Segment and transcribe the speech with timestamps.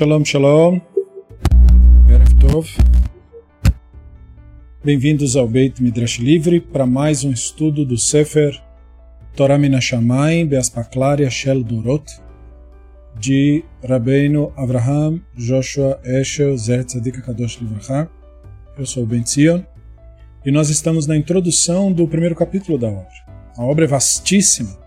[0.00, 0.80] Shalom, shalom.
[2.08, 2.70] Erev Tov.
[4.82, 8.58] Bem-vindos ao Beit Midrash Livre para mais um estudo do Sefer
[9.36, 12.18] Torah Minashamayim Beaspaklaria Shel Dorot
[13.18, 18.08] de Rabbeinu Avraham Joshua Eshel Zer Tzadik Kadosh Livracha.
[18.78, 19.60] Eu sou o Ben Zion
[20.46, 23.04] e nós estamos na introdução do primeiro capítulo da obra.
[23.54, 24.78] A obra é vastíssima,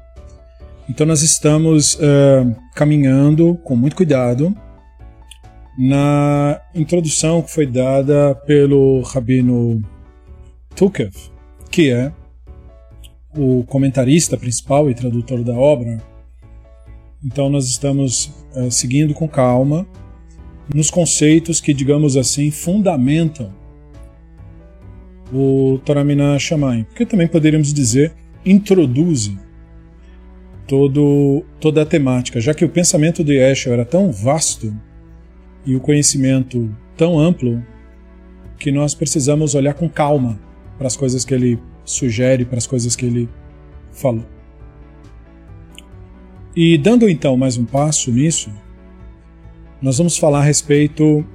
[0.90, 4.58] então nós estamos uh, caminhando com muito cuidado
[5.78, 9.82] na introdução que foi dada pelo Rabino
[10.76, 11.14] Tukev,
[11.72, 12.12] que é
[13.36, 15.98] o comentarista principal e tradutor da obra.
[17.26, 19.88] Então nós estamos uh, seguindo com calma
[20.74, 23.52] nos conceitos que, digamos assim, fundamentam
[25.32, 28.14] o Toramina Shamayim, porque também poderíamos dizer
[28.46, 29.40] introduzem
[30.68, 34.74] todo, toda a temática, já que o pensamento de Escher era tão vasto
[35.66, 37.64] e o conhecimento tão amplo
[38.58, 40.40] que nós precisamos olhar com calma
[40.78, 43.30] para as coisas que ele sugere, para as coisas que ele
[43.92, 44.26] falou.
[46.56, 48.52] E dando então mais um passo nisso,
[49.82, 51.26] nós vamos falar a respeito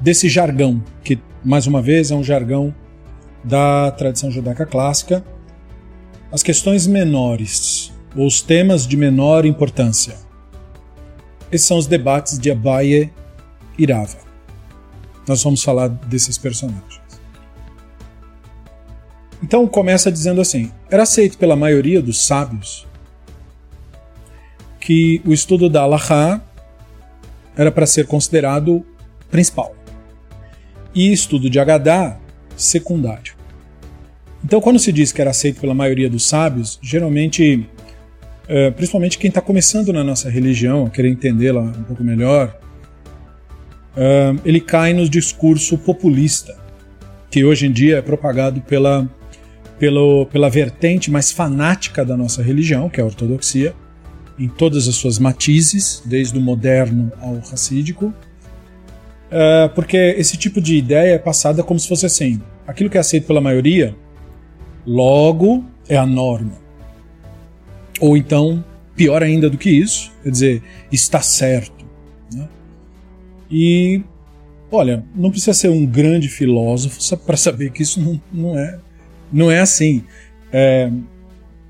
[0.00, 2.74] desse jargão, que mais uma vez é um jargão
[3.42, 5.24] da tradição judaica clássica,
[6.30, 10.16] as questões menores, ou os temas de menor importância.
[11.50, 13.12] Esses são os debates de Abaye
[13.78, 14.18] e Rava.
[15.26, 17.00] Nós vamos falar desses personagens.
[19.42, 22.86] Então começa dizendo assim: era aceito pela maioria dos sábios
[24.80, 26.42] que o estudo da Allahá
[27.56, 28.84] era para ser considerado
[29.30, 29.74] principal
[30.94, 32.18] e estudo de Agadá
[32.56, 33.34] secundário.
[34.44, 37.66] Então, quando se diz que era aceito pela maioria dos sábios, geralmente,
[38.46, 42.54] é, principalmente quem está começando na nossa religião, querer entendê-la um pouco melhor,
[43.96, 46.56] é, ele cai no discurso populista,
[47.30, 49.08] que hoje em dia é propagado pela,
[49.78, 53.74] pela, pela vertente mais fanática da nossa religião, que é a ortodoxia,
[54.38, 58.12] em todas as suas matizes, desde o moderno ao racídico,
[59.30, 63.00] é, porque esse tipo de ideia é passada como se fosse assim: aquilo que é
[63.00, 63.96] aceito pela maioria
[64.86, 66.58] Logo, é a norma.
[68.00, 68.62] Ou então,
[68.94, 70.62] pior ainda do que isso, quer dizer,
[70.92, 71.73] está certo.
[73.56, 74.02] E,
[74.68, 78.80] olha, não precisa ser um grande filósofo para saber que isso não, não, é,
[79.32, 80.02] não é assim.
[80.52, 80.90] É,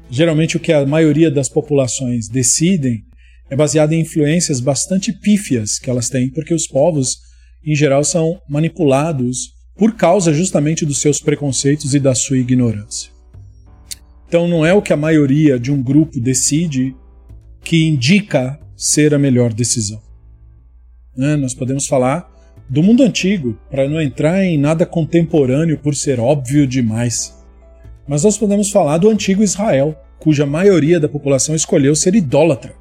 [0.08, 3.04] geralmente, o que a maioria das populações decidem
[3.50, 7.18] é baseado em influências bastante pífias que elas têm, porque os povos,
[7.62, 13.10] em geral, são manipulados por causa justamente dos seus preconceitos e da sua ignorância.
[14.26, 16.96] Então não é o que a maioria de um grupo decide
[17.62, 20.03] que indica ser a melhor decisão.
[21.16, 21.36] Né?
[21.36, 22.30] Nós podemos falar
[22.68, 27.34] do mundo antigo, para não entrar em nada contemporâneo por ser óbvio demais.
[28.06, 32.74] Mas nós podemos falar do antigo Israel, cuja maioria da população escolheu ser idólatra.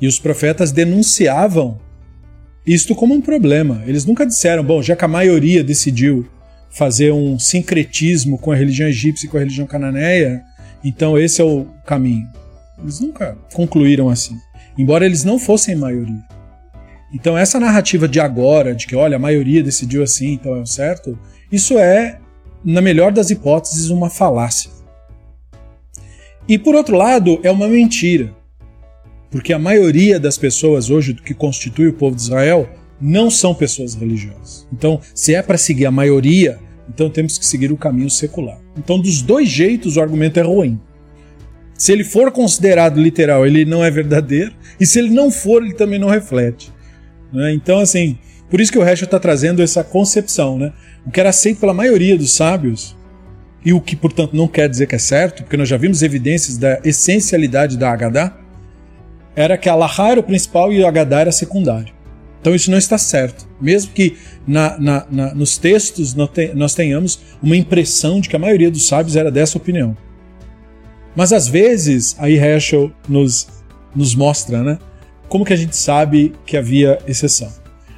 [0.00, 1.78] E os profetas denunciavam
[2.66, 3.82] isto como um problema.
[3.86, 6.28] Eles nunca disseram, bom, já que a maioria decidiu
[6.70, 10.42] fazer um sincretismo com a religião egípcia e com a religião cananeia,
[10.84, 12.28] então esse é o caminho.
[12.80, 14.36] Eles nunca concluíram assim,
[14.76, 16.37] embora eles não fossem maioria.
[17.12, 20.66] Então essa narrativa de agora, de que olha, a maioria decidiu assim, então é o
[20.66, 21.18] certo,
[21.50, 22.18] isso é,
[22.64, 24.70] na melhor das hipóteses, uma falácia.
[26.48, 28.34] E por outro lado, é uma mentira.
[29.30, 32.68] Porque a maioria das pessoas hoje que constitui o povo de Israel
[33.00, 34.66] não são pessoas religiosas.
[34.72, 36.58] Então, se é para seguir a maioria,
[36.88, 38.58] então temos que seguir o caminho secular.
[38.76, 40.80] Então, dos dois jeitos, o argumento é ruim.
[41.76, 45.74] Se ele for considerado literal, ele não é verdadeiro, e se ele não for, ele
[45.74, 46.72] também não reflete.
[47.32, 47.52] Né?
[47.52, 48.18] Então, assim,
[48.50, 50.58] por isso que o Heschel está trazendo essa concepção.
[50.58, 50.72] Né?
[51.06, 52.96] O que era aceito pela maioria dos sábios,
[53.64, 56.56] e o que, portanto, não quer dizer que é certo, porque nós já vimos evidências
[56.56, 58.36] da essencialidade da Haggadah,
[59.34, 61.92] era que a Lahá era o principal e o Agadá era secundário.
[62.40, 63.48] Então isso não está certo.
[63.60, 64.16] Mesmo que
[64.46, 66.14] na, na, na, nos textos
[66.54, 69.96] nós tenhamos uma impressão de que a maioria dos sábios era dessa opinião.
[71.14, 73.48] Mas às vezes, aí Heschel nos,
[73.94, 74.78] nos mostra, né?
[75.28, 77.52] Como que a gente sabe que havia exceção?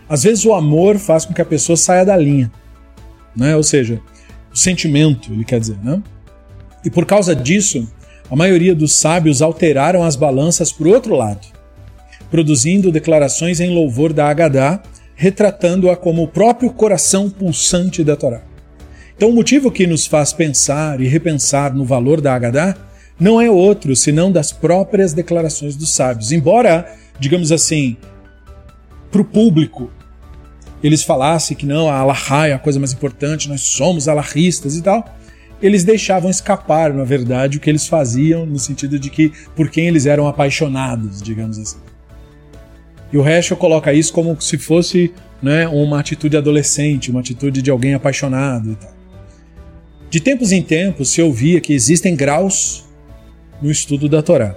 [0.08, 2.50] Às vezes o amor faz com que a pessoa saia da linha,
[3.36, 3.54] né?
[3.54, 4.00] Ou seja,
[4.52, 6.02] o sentimento, ele quer dizer, né?
[6.84, 7.88] E por causa disso,
[8.28, 11.46] a maioria dos sábios alteraram as balanças para o outro lado,
[12.30, 14.82] produzindo declarações em louvor da Agadá,
[15.14, 18.42] retratando-a como o próprio coração pulsante da Torá.
[19.16, 22.74] Então, o motivo que nos faz pensar e repensar no valor da Agadá
[23.18, 26.32] não é outro senão das próprias declarações dos sábios.
[26.32, 27.96] Embora, digamos assim,
[29.10, 29.92] para o público
[30.82, 34.82] eles falassem que não, a Allahá é a coisa mais importante, nós somos alahistas e
[34.82, 35.04] tal,
[35.60, 39.88] eles deixavam escapar, na verdade, o que eles faziam, no sentido de que por quem
[39.88, 41.76] eles eram apaixonados, digamos assim.
[43.12, 45.12] E o Heschel coloca isso como se fosse
[45.42, 48.94] né, uma atitude adolescente, uma atitude de alguém apaixonado e tal.
[50.08, 52.86] De tempos em tempos se ouvia que existem graus
[53.60, 54.56] no estudo da Torá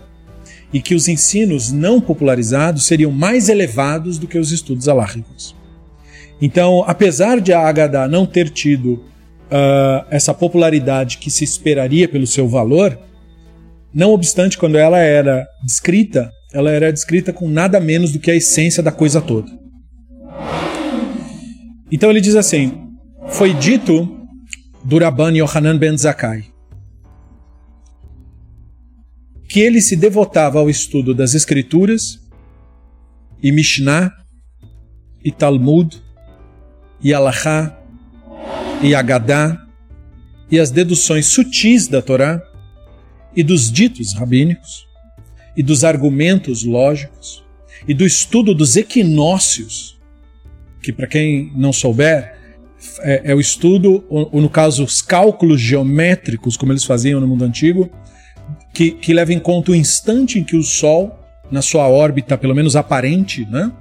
[0.74, 5.56] e que os ensinos não popularizados seriam mais elevados do que os estudos alárricos.
[6.42, 12.26] Então, apesar de a Haggadah não ter tido uh, essa popularidade que se esperaria pelo
[12.26, 12.98] seu valor,
[13.94, 18.36] não obstante, quando ela era descrita, ela era descrita com nada menos do que a
[18.36, 19.52] essência da coisa toda.
[21.92, 22.90] Então ele diz assim:
[23.28, 24.10] foi dito
[24.84, 26.53] do Rabban Yohanan ben Zakkai
[29.54, 32.20] que ele se devotava ao estudo das Escrituras
[33.40, 34.12] e Mishnah
[35.24, 36.02] e Talmud
[37.00, 37.80] e Alahá
[38.82, 39.64] e Agadá
[40.50, 42.42] e as deduções sutis da Torá
[43.36, 44.88] e dos ditos rabínicos
[45.56, 47.44] e dos argumentos lógicos
[47.88, 50.02] e do estudo dos equinócios,
[50.82, 52.36] que para quem não souber
[53.02, 57.28] é, é o estudo, ou, ou, no caso os cálculos geométricos, como eles faziam no
[57.28, 57.92] mundo antigo,
[58.74, 61.18] que, que leva em conta o instante em que o Sol,
[61.52, 63.72] na sua órbita, pelo menos aparente, né,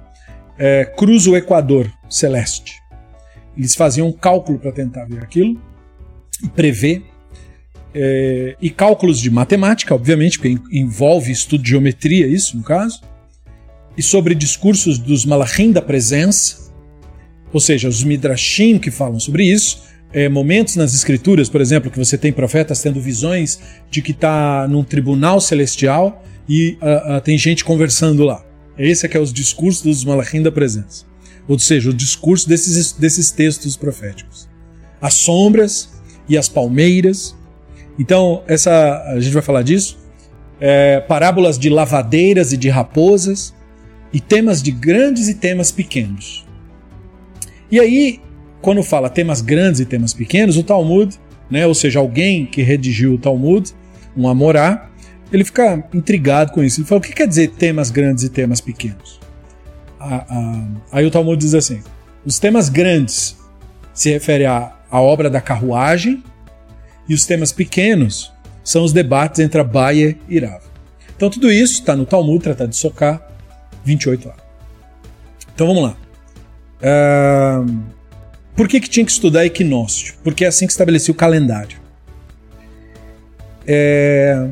[0.57, 2.75] é, cruza o Equador celeste.
[3.57, 5.59] Eles faziam um cálculo para tentar ver aquilo
[6.43, 7.03] e prever.
[7.95, 13.01] É, e cálculos de matemática, obviamente, porque envolve estudo de geometria, isso no caso.
[13.95, 16.71] E sobre discursos dos malachim da presença,
[17.51, 19.83] ou seja, os midrashim que falam sobre isso.
[20.13, 24.67] É, momentos nas escrituras, por exemplo, que você tem profetas tendo visões de que está
[24.67, 28.45] num tribunal celestial e uh, uh, tem gente conversando lá.
[28.77, 31.05] Esse é que é os discursos dos malachim da presença
[31.47, 34.49] ou seja, o discurso desses, desses textos proféticos.
[35.01, 35.89] As sombras
[36.27, 37.35] e as palmeiras.
[37.99, 39.97] Então, essa a gente vai falar disso.
[40.59, 43.53] É, parábolas de lavadeiras e de raposas,
[44.13, 46.45] e temas de grandes e temas pequenos.
[47.69, 48.21] E aí,
[48.63, 51.15] quando fala temas grandes e temas pequenos, o Talmud,
[51.51, 53.71] né, ou seja, alguém que redigiu o Talmud,
[54.17, 54.89] um Amorá,
[55.31, 56.79] ele fica intrigado com isso.
[56.79, 59.23] Ele fala: o que quer dizer temas grandes e temas pequenos?
[60.03, 61.81] a, a, aí o Talmud diz assim:
[62.25, 63.37] os temas grandes
[63.93, 66.23] se referem à, à obra da carruagem
[67.07, 68.31] e os temas pequenos
[68.63, 70.61] são os debates entre Abaye e Rav.
[71.15, 73.21] Então tudo isso está no Talmud, Tratado de Soká,
[73.85, 74.33] 28a.
[75.53, 75.97] Então vamos lá.
[76.81, 77.83] Uh,
[78.55, 80.15] por que, que tinha que estudar equinócio?
[80.23, 81.77] Porque é assim que estabelecia o calendário.
[83.65, 84.47] É...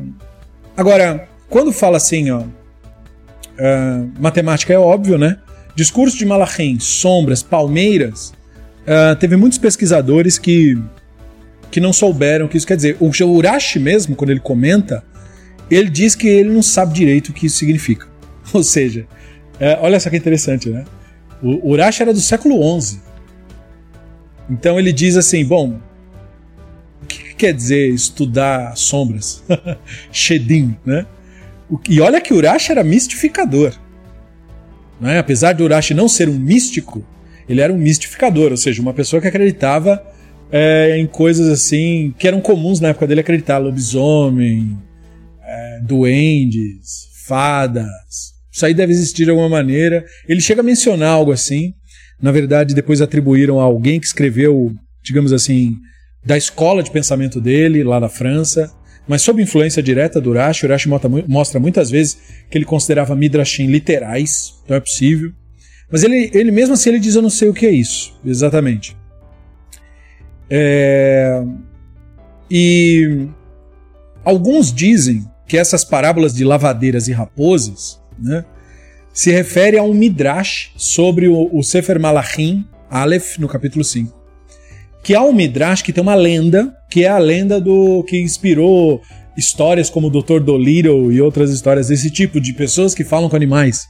[0.76, 5.38] Agora, quando fala assim, ó, uh, matemática é óbvio, né?
[5.76, 8.32] Discurso de Malachim, sombras, palmeiras,
[8.82, 10.78] uh, teve muitos pesquisadores que,
[11.70, 12.96] que não souberam o que isso quer dizer.
[12.98, 15.04] O Urashi mesmo, quando ele comenta,
[15.70, 18.06] ele diz que ele não sabe direito o que isso significa.
[18.52, 19.06] Ou seja,
[19.54, 20.84] uh, olha só que interessante, né?
[21.42, 23.11] O Urashi era do século XI.
[24.50, 25.80] Então ele diz assim, bom,
[27.02, 29.42] o que quer dizer estudar sombras?
[30.12, 31.06] Shedim, né?
[31.88, 33.72] E olha que Urashi era mistificador.
[35.00, 35.18] Né?
[35.18, 37.04] Apesar de Urashi não ser um místico,
[37.48, 40.02] ele era um mistificador, ou seja, uma pessoa que acreditava
[40.50, 44.78] é, em coisas assim que eram comuns na época dele acreditar: lobisomem,
[45.42, 48.32] é, duendes, fadas.
[48.50, 50.04] Isso aí deve existir de alguma maneira.
[50.28, 51.74] Ele chega a mencionar algo assim.
[52.20, 55.76] Na verdade, depois atribuíram a alguém que escreveu, digamos assim,
[56.24, 58.72] da escola de pensamento dele, lá na França
[59.06, 60.88] mas sob influência direta do Urashi, Urashi
[61.26, 65.32] mostra muitas vezes que ele considerava Midrashim literais, então é possível.
[65.90, 68.96] Mas ele, ele mesmo assim ele diz: Eu não sei o que é isso, exatamente.
[70.48, 71.42] É...
[72.50, 73.28] E
[74.24, 78.44] alguns dizem que essas parábolas de lavadeiras e raposas né,
[79.12, 84.22] se refere a um Midrash sobre o, o Sefer Malachim, Aleph, no capítulo 5
[85.02, 89.02] que há um Midrash que tem uma lenda, que é a lenda do que inspirou
[89.36, 90.40] histórias como o Dr.
[90.40, 93.88] Dolittle e outras histórias desse tipo, de pessoas que falam com animais.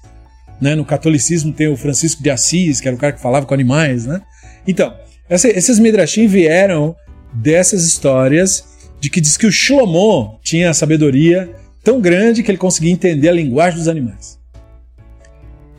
[0.61, 0.75] Né?
[0.75, 4.07] No catolicismo tem o Francisco de Assis, que era o cara que falava com animais.
[4.07, 4.23] Né?
[4.67, 4.95] Então,
[5.29, 6.95] essa, esses Midrashim vieram
[7.35, 8.65] dessas histórias
[9.01, 11.51] de que diz que o Shlomo tinha a sabedoria
[11.83, 14.39] tão grande que ele conseguia entender a linguagem dos animais.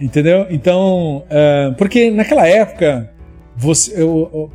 [0.03, 0.45] Entendeu?
[0.49, 3.09] Então, uh, porque naquela época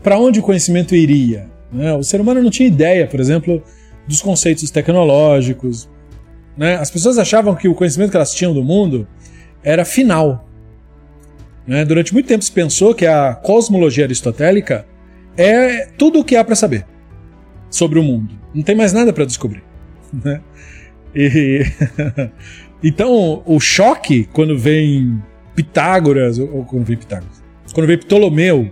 [0.03, 1.49] para onde o conhecimento iria?
[1.73, 1.95] Né?
[1.95, 3.63] O ser humano não tinha ideia, por exemplo,
[4.07, 5.89] dos conceitos tecnológicos.
[6.55, 6.75] Né?
[6.75, 9.09] As pessoas achavam que o conhecimento que elas tinham do mundo
[9.65, 10.47] era final.
[11.67, 11.83] Né?
[11.83, 14.85] Durante muito tempo se pensou que a cosmologia aristotélica
[15.35, 16.85] é tudo o que há para saber
[17.71, 18.39] sobre o mundo.
[18.55, 19.63] Não tem mais nada para descobrir.
[20.13, 20.43] Né?
[21.15, 21.63] E
[22.85, 25.23] então o choque quando vem
[25.59, 27.43] Pitágoras ou vem Pitágoras,
[27.75, 28.71] quando vem Ptolomeu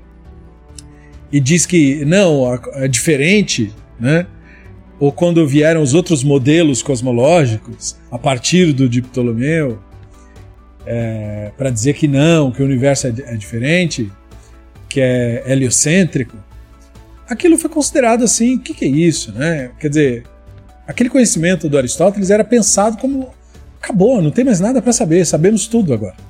[1.33, 4.25] e diz que não é diferente, né?
[5.01, 9.81] Ou quando vieram os outros modelos cosmológicos a partir do de Ptolomeu
[10.87, 14.09] é, para dizer que não, que o universo é, é diferente,
[14.89, 16.37] que é heliocêntrico,
[17.29, 19.73] aquilo foi considerado assim, o que, que, é isso, né?
[19.81, 20.23] Quer dizer,
[20.87, 23.35] aquele conhecimento do Aristóteles era pensado como
[23.83, 26.26] acabou, não tem mais nada para saber, sabemos tudo agora.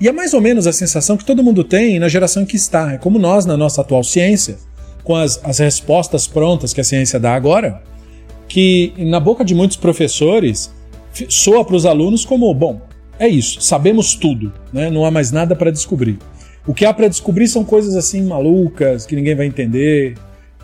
[0.00, 2.56] E é mais ou menos a sensação que todo mundo tem na geração em que
[2.56, 2.92] está.
[2.92, 4.56] É como nós, na nossa atual ciência,
[5.02, 7.82] com as, as respostas prontas que a ciência dá agora,
[8.48, 10.72] que na boca de muitos professores
[11.28, 12.80] soa para os alunos como: bom,
[13.18, 14.90] é isso, sabemos tudo, né?
[14.90, 16.18] não há mais nada para descobrir.
[16.66, 20.14] O que há para descobrir são coisas assim malucas que ninguém vai entender,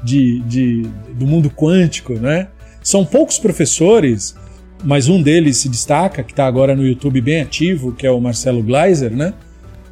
[0.03, 0.83] de, de,
[1.15, 2.49] do mundo quântico, né?
[2.83, 4.35] São poucos professores,
[4.85, 8.21] mas um deles se destaca, que está agora no YouTube bem ativo, que é o
[8.21, 9.35] Marcelo Gleiser, né?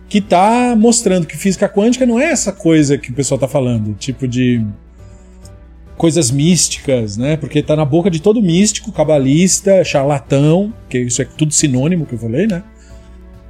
[0.08, 3.94] Que está mostrando que física quântica não é essa coisa que o pessoal está falando,
[3.94, 4.64] tipo de
[5.96, 7.36] coisas místicas, né?
[7.36, 12.14] Porque está na boca de todo místico, cabalista, charlatão, que isso é tudo sinônimo que
[12.14, 12.62] eu falei, né?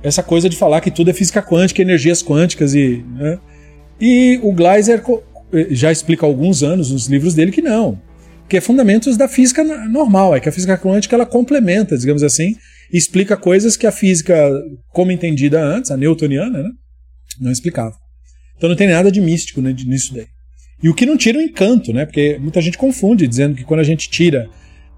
[0.02, 3.04] essa coisa de falar que tudo é física quântica, energias quânticas e.
[3.14, 3.38] Né?
[4.00, 5.02] E o Gleiser
[5.70, 8.00] já explica há alguns anos nos livros dele que não.
[8.48, 12.54] Que é fundamentos da física normal, é que a física quântica ela complementa, digamos assim,
[12.92, 14.50] explica coisas que a física,
[14.88, 16.70] como entendida antes, a newtoniana, né,
[17.40, 17.94] não explicava.
[18.56, 20.26] Então não tem nada de místico né, nisso daí.
[20.82, 22.04] E o que não tira o encanto, né?
[22.04, 24.48] Porque muita gente confunde dizendo que quando a gente tira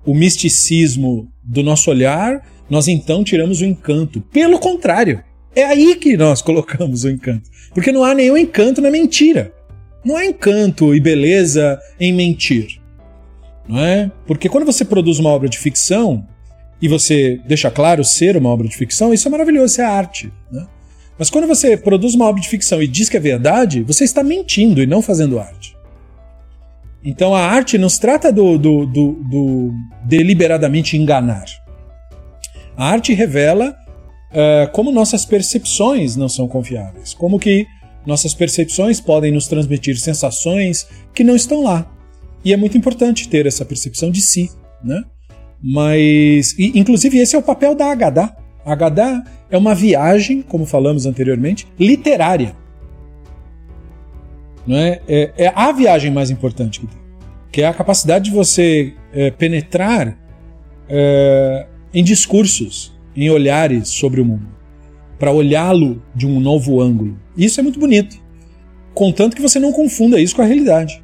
[0.04, 4.20] o misticismo do nosso olhar, nós então tiramos o encanto.
[4.20, 5.22] Pelo contrário,
[5.54, 7.48] é aí que nós colocamos o encanto.
[7.74, 9.52] Porque não há nenhum encanto na mentira.
[10.04, 12.79] Não há encanto e beleza em mentir.
[13.70, 14.10] Não é?
[14.26, 16.26] Porque quando você produz uma obra de ficção
[16.82, 20.32] e você deixa claro ser uma obra de ficção, isso é maravilhoso, isso é arte.
[20.50, 20.66] Né?
[21.16, 24.24] Mas quando você produz uma obra de ficção e diz que é verdade, você está
[24.24, 25.76] mentindo e não fazendo arte.
[27.04, 29.72] Então a arte não se trata do, do, do, do
[30.04, 31.44] deliberadamente enganar.
[32.76, 33.76] A arte revela
[34.32, 37.64] uh, como nossas percepções não são confiáveis, como que
[38.04, 41.99] nossas percepções podem nos transmitir sensações que não estão lá.
[42.44, 44.50] E é muito importante ter essa percepção de si,
[44.82, 45.04] né?
[45.62, 48.34] Mas, e, inclusive, esse é o papel da Agadá.
[48.64, 52.56] Agadá é uma viagem, como falamos anteriormente, literária.
[54.66, 55.00] Não é?
[55.08, 56.98] é, é a viagem mais importante que tem,
[57.50, 60.16] que é a capacidade de você é, penetrar
[60.88, 64.48] é, em discursos, em olhares sobre o mundo,
[65.18, 67.18] para olhá-lo de um novo ângulo.
[67.36, 68.16] Isso é muito bonito,
[68.94, 71.02] contanto que você não confunda isso com a realidade.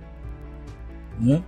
[1.20, 1.42] Né?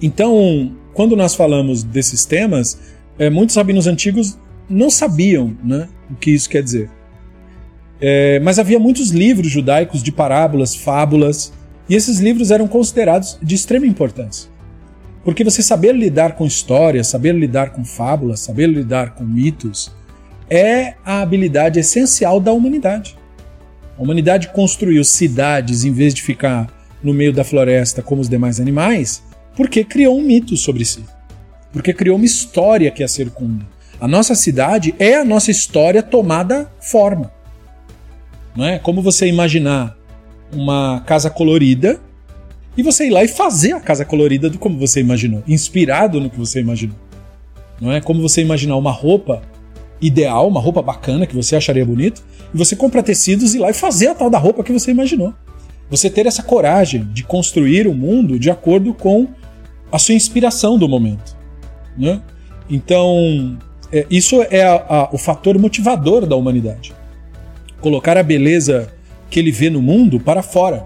[0.00, 2.78] Então, quando nós falamos desses temas,
[3.18, 6.90] é, muitos rabinos antigos não sabiam né, o que isso quer dizer.
[8.00, 11.52] É, mas havia muitos livros judaicos de parábolas, fábulas,
[11.88, 14.50] e esses livros eram considerados de extrema importância.
[15.24, 19.92] Porque você saber lidar com história, saber lidar com fábulas, saber lidar com mitos,
[20.50, 23.16] é a habilidade essencial da humanidade.
[23.96, 26.66] A humanidade construiu cidades em vez de ficar
[27.02, 29.22] no meio da floresta como os demais animais,
[29.56, 31.04] porque criou um mito sobre si.
[31.72, 33.66] Porque criou uma história que a circunda.
[34.00, 37.32] A nossa cidade é a nossa história tomada forma.
[38.54, 39.96] Não é como você imaginar
[40.52, 42.00] uma casa colorida
[42.76, 46.28] e você ir lá e fazer a casa colorida do como você imaginou, inspirado no
[46.28, 46.96] que você imaginou.
[47.80, 49.42] Não é como você imaginar uma roupa
[50.00, 53.70] ideal, uma roupa bacana que você acharia bonito, e você compra tecidos e ir lá
[53.70, 55.32] e fazer a tal da roupa que você imaginou.
[55.92, 59.28] Você ter essa coragem de construir o mundo de acordo com
[59.92, 61.36] a sua inspiração do momento.
[61.98, 62.22] Né?
[62.70, 63.58] Então,
[63.92, 66.94] é, isso é a, a, o fator motivador da humanidade.
[67.78, 68.90] Colocar a beleza
[69.28, 70.82] que ele vê no mundo para fora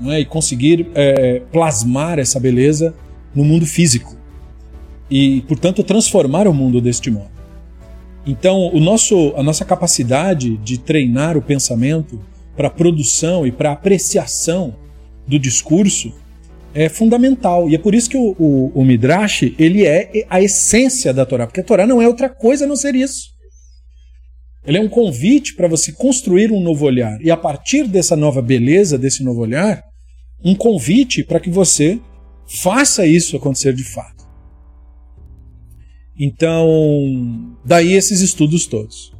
[0.00, 2.94] né, e conseguir é, plasmar essa beleza
[3.34, 4.16] no mundo físico
[5.10, 7.30] e, portanto, transformar o mundo deste modo.
[8.26, 12.18] Então, o nosso, a nossa capacidade de treinar o pensamento
[12.58, 14.74] para produção e para apreciação
[15.28, 16.12] do discurso
[16.74, 17.70] é fundamental.
[17.70, 21.46] E é por isso que o, o, o, Midrash ele é a essência da Torá,
[21.46, 23.28] porque a Torá não é outra coisa a não ser isso.
[24.66, 27.16] Ele é um convite para você construir um novo olhar.
[27.22, 29.80] E a partir dessa nova beleza, desse novo olhar,
[30.44, 32.00] um convite para que você
[32.44, 34.26] faça isso acontecer de fato.
[36.18, 39.16] Então, daí esses estudos todos.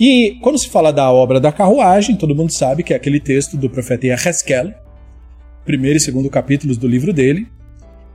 [0.00, 3.58] E quando se fala da obra da carruagem, todo mundo sabe que é aquele texto
[3.58, 4.72] do profeta Yehezkel,
[5.62, 7.46] primeiro e segundo capítulos do livro dele,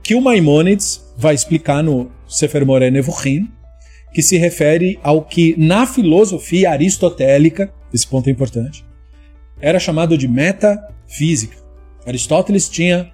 [0.02, 3.48] que o Maimonides vai explicar no Sefer Moreh Nevuchim,
[4.12, 8.84] que se refere ao que na filosofia aristotélica, esse ponto é importante,
[9.60, 11.56] era chamado de metafísica.
[12.04, 13.12] Aristóteles tinha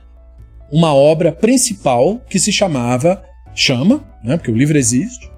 [0.70, 3.22] uma obra principal que se chamava,
[3.54, 5.30] chama, né, porque o livro existe,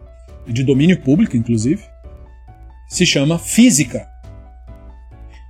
[0.47, 1.83] de domínio público, inclusive,
[2.95, 4.07] se chama Física.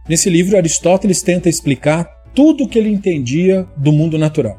[0.08, 4.58] Nesse livro, Aristóteles tenta explicar tudo o que ele entendia do mundo natural.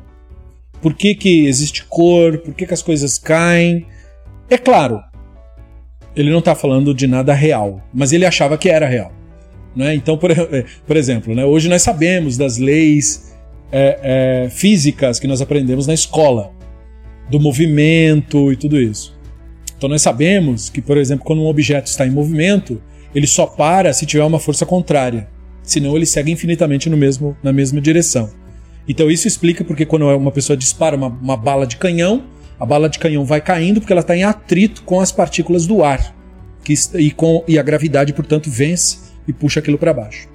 [0.82, 3.86] Por que, que existe cor, por que, que as coisas caem.
[4.50, 5.02] É claro,
[6.16, 9.12] ele não está falando de nada real, mas ele achava que era real.
[9.76, 9.96] Né?
[9.96, 10.30] Então, por,
[10.86, 13.36] por exemplo, né, hoje nós sabemos das leis
[13.72, 16.52] é, é, físicas que nós aprendemos na escola,
[17.30, 19.15] do movimento e tudo isso.
[19.86, 22.82] Então nós sabemos que, por exemplo, quando um objeto está em movimento,
[23.14, 25.28] ele só para se tiver uma força contrária.
[25.62, 28.32] Senão ele segue infinitamente no mesmo, na mesma direção.
[28.88, 32.24] Então isso explica porque quando uma pessoa dispara uma, uma bala de canhão,
[32.60, 35.84] a bala de canhão vai caindo porque ela está em atrito com as partículas do
[35.84, 36.16] ar.
[36.64, 40.28] Que, e, com, e a gravidade, portanto, vence e puxa aquilo para baixo.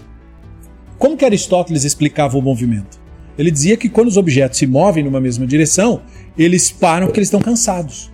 [0.96, 3.00] Como que Aristóteles explicava o movimento?
[3.36, 6.02] Ele dizia que quando os objetos se movem numa mesma direção,
[6.38, 8.12] eles param porque eles estão cansados.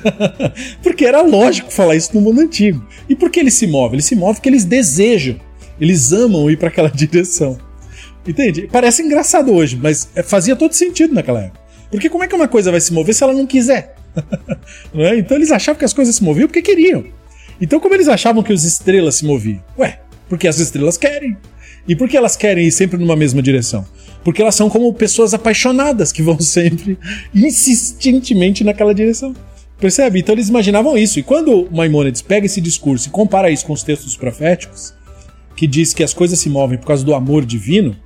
[0.82, 2.84] porque era lógico falar isso no mundo antigo.
[3.08, 3.96] E por que eles se movem?
[3.96, 5.36] Eles se movem porque eles desejam,
[5.80, 7.58] eles amam ir para aquela direção.
[8.26, 8.68] Entende?
[8.70, 11.60] Parece engraçado hoje, mas é, fazia todo sentido naquela época.
[11.90, 13.96] Porque como é que uma coisa vai se mover se ela não quiser?
[14.94, 15.18] não é?
[15.18, 17.04] Então eles achavam que as coisas se moviam porque queriam.
[17.60, 19.62] Então, como eles achavam que as estrelas se moviam?
[19.78, 21.36] Ué, porque as estrelas querem.
[21.86, 23.84] E por que elas querem ir sempre numa mesma direção?
[24.24, 26.98] Porque elas são como pessoas apaixonadas que vão sempre
[27.34, 29.34] insistentemente naquela direção.
[29.82, 30.20] Percebe?
[30.20, 31.18] Então eles imaginavam isso.
[31.18, 34.94] E quando Maimônides pega esse discurso e compara isso com os textos proféticos,
[35.56, 37.96] que diz que as coisas se movem por causa do amor divino,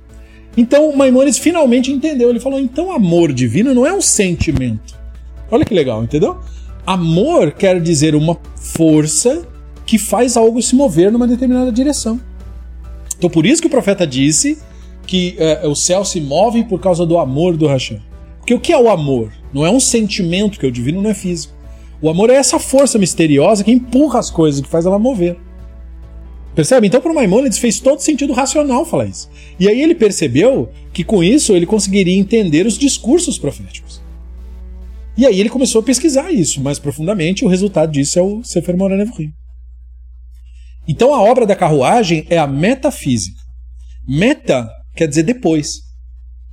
[0.57, 2.31] então Maimônides finalmente entendeu.
[2.31, 4.97] Ele falou: então amor divino não é um sentimento.
[5.51, 6.39] Olha que legal, entendeu?
[6.83, 9.47] Amor quer dizer uma força
[9.85, 12.19] que faz algo se mover numa determinada direção.
[13.15, 14.57] Então por isso que o profeta disse
[15.05, 18.01] que é, o céu se move por causa do amor do Hashem.
[18.39, 19.31] Porque o que é o amor?
[19.53, 21.55] Não é um sentimento, que o divino não é físico.
[22.01, 25.37] O amor é essa força misteriosa que empurra as coisas, que faz ela mover.
[26.53, 26.87] Percebe?
[26.87, 29.29] Então, para o Maimonides fez todo sentido racional falar isso.
[29.59, 34.01] E aí ele percebeu que com isso ele conseguiria entender os discursos proféticos.
[35.15, 38.43] E aí ele começou a pesquisar isso mais profundamente, e o resultado disso é o
[38.43, 39.31] Sefer Moreh Nevuchim.
[40.87, 43.39] Então a obra da carruagem é a metafísica.
[44.07, 45.81] Meta quer dizer depois.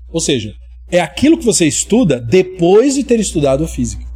[0.09, 0.55] Ou seja,
[0.91, 4.14] é aquilo que você estuda depois de ter estudado a física.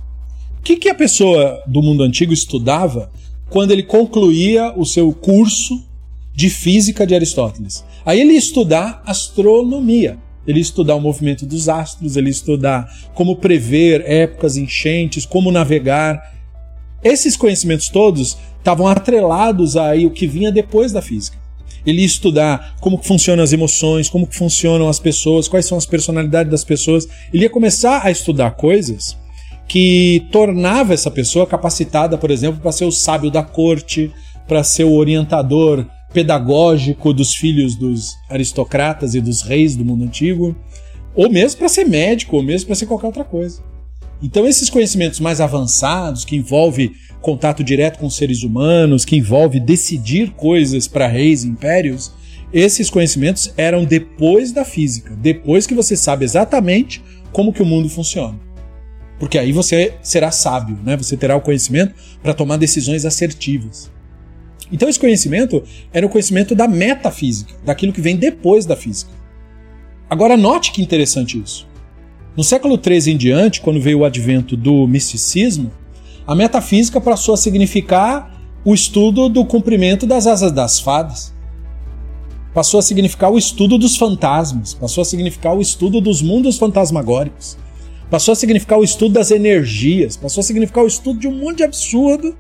[0.59, 3.11] O que, que a pessoa do mundo antigo estudava
[3.49, 5.83] quando ele concluía o seu curso
[6.35, 7.85] de física de Aristóteles?
[8.05, 10.19] Aí ele ia estudar astronomia.
[10.47, 16.21] Ele estudar o movimento dos astros, ele estudar como prever épocas enchentes, como navegar.
[17.05, 21.37] Esses conhecimentos todos estavam atrelados aí o que vinha depois da física.
[21.85, 26.51] Ele ia estudar como funcionam as emoções, como funcionam as pessoas, quais são as personalidades
[26.51, 27.07] das pessoas.
[27.33, 29.17] Ele ia começar a estudar coisas
[29.69, 34.11] que tornava essa pessoa capacitada, por exemplo, para ser o sábio da corte,
[34.47, 40.57] para ser o orientador pedagógico dos filhos dos aristocratas e dos reis do mundo antigo,
[41.15, 43.63] ou mesmo para ser médico, ou mesmo para ser qualquer outra coisa.
[44.23, 50.31] Então esses conhecimentos mais avançados, que envolve contato direto com seres humanos, que envolve decidir
[50.31, 52.11] coisas para reis e impérios,
[52.53, 57.91] esses conhecimentos eram depois da física, depois que você sabe exatamente como que o mundo
[57.91, 58.48] funciona.
[59.19, 60.97] Porque aí você será sábio, né?
[60.97, 63.91] Você terá o conhecimento para tomar decisões assertivas.
[64.71, 69.11] Então esse conhecimento era o conhecimento da metafísica, daquilo que vem depois da física.
[70.09, 71.67] Agora note que interessante isso.
[72.37, 75.73] No século XIII em diante, quando veio o advento do misticismo,
[76.27, 81.35] a metafísica passou a significar o estudo do cumprimento das asas das fadas.
[82.55, 87.57] Passou a significar o estudo dos fantasmas, passou a significar o estudo dos mundos fantasmagóricos
[88.11, 91.59] passou a significar o estudo das energias, passou a significar o estudo de um monte
[91.59, 92.37] de absurdo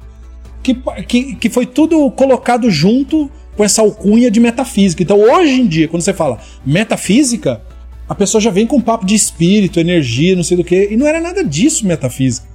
[0.63, 0.75] que,
[1.07, 5.03] que, que foi tudo colocado junto com essa alcunha de metafísica.
[5.03, 7.61] Então, hoje em dia, quando você fala metafísica,
[8.09, 10.97] a pessoa já vem com um papo de espírito, energia, não sei do que, e
[10.97, 12.47] não era nada disso metafísica.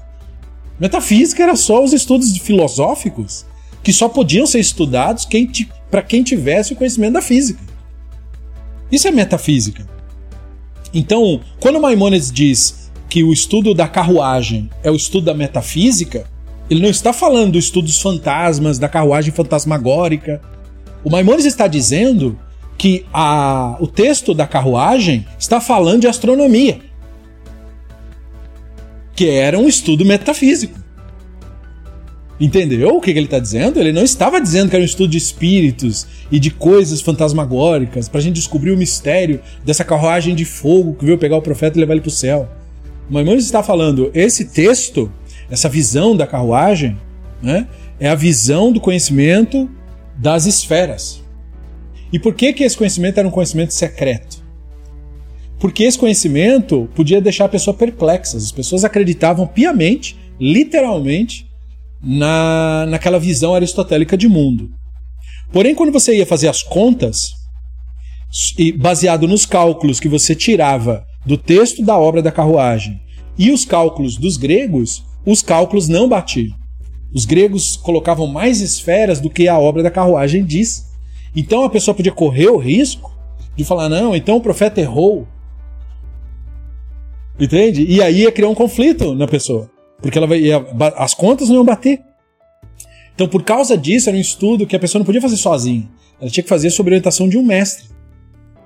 [0.79, 3.45] Metafísica era só os estudos filosóficos
[3.83, 5.51] que só podiam ser estudados quem,
[5.91, 7.59] para quem tivesse o conhecimento da física.
[8.91, 9.85] Isso é metafísica.
[10.93, 16.25] Então, quando Maimonides diz que o estudo da carruagem é o estudo da metafísica,
[16.69, 20.41] Ele não está falando do estudo dos fantasmas, da carruagem fantasmagórica.
[21.03, 22.39] O Maimonides está dizendo
[22.77, 26.79] que a, o texto da carruagem está falando de astronomia,
[29.15, 30.83] que era um estudo metafísico.
[32.39, 33.79] Entendeu o que, que ele está dizendo?
[33.79, 38.19] Ele não estava dizendo que era um estudo de espíritos e de coisas fantasmagóricas para
[38.19, 41.81] a gente descobrir o mistério dessa carruagem de fogo que veio pegar o profeta e
[41.81, 42.49] levar ele para o céu.
[43.09, 45.11] Maimonides está falando, esse texto,
[45.49, 46.97] essa visão da carruagem,
[47.41, 47.67] né,
[47.99, 49.69] é a visão do conhecimento
[50.17, 51.21] das esferas.
[52.11, 54.43] E por que, que esse conhecimento era um conhecimento secreto?
[55.59, 58.37] Porque esse conhecimento podia deixar a pessoa perplexa.
[58.37, 61.49] As pessoas acreditavam piamente, literalmente,
[62.03, 64.69] na, naquela visão aristotélica de mundo.
[65.51, 67.31] Porém, quando você ia fazer as contas,
[68.57, 73.01] e baseado nos cálculos que você tirava do texto da obra da carruagem
[73.37, 76.55] e os cálculos dos gregos, os cálculos não batiam.
[77.13, 80.91] Os gregos colocavam mais esferas do que a obra da carruagem diz.
[81.35, 83.15] Então a pessoa podia correr o risco
[83.55, 85.27] de falar: não, então o profeta errou.
[87.39, 87.85] Entende?
[87.87, 89.69] E aí ia criar um conflito na pessoa.
[90.01, 90.65] Porque ela ia,
[90.97, 92.01] as contas não iam bater.
[93.15, 95.87] Então, por causa disso, era um estudo que a pessoa não podia fazer sozinha.
[96.19, 97.85] Ela tinha que fazer sob orientação de um mestre.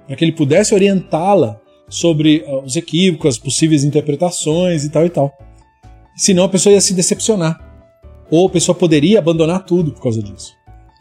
[0.06, 5.10] Para que ele pudesse orientá-la sobre uh, os equívocos, as possíveis interpretações e tal e
[5.10, 5.38] tal.
[6.15, 7.60] Senão a pessoa ia se decepcionar.
[8.30, 10.54] Ou a pessoa poderia abandonar tudo por causa disso.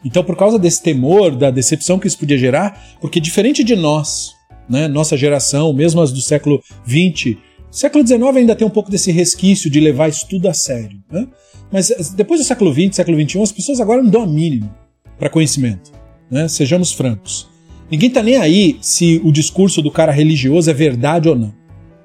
[0.05, 4.31] Então, por causa desse temor, da decepção que isso podia gerar, porque diferente de nós,
[4.69, 7.37] né, nossa geração, mesmo as do século XX,
[7.71, 11.01] século XIX ainda tem um pouco desse resquício de levar isso tudo a sério.
[11.11, 11.27] Né?
[11.71, 14.73] Mas eh, depois do século XX, século XXI, as pessoas agora não dão a mínima
[15.17, 15.91] para conhecimento.
[16.29, 16.47] Né?
[16.47, 17.49] Sejamos francos.
[17.89, 21.53] Ninguém tá nem aí se o discurso do cara religioso é verdade ou não.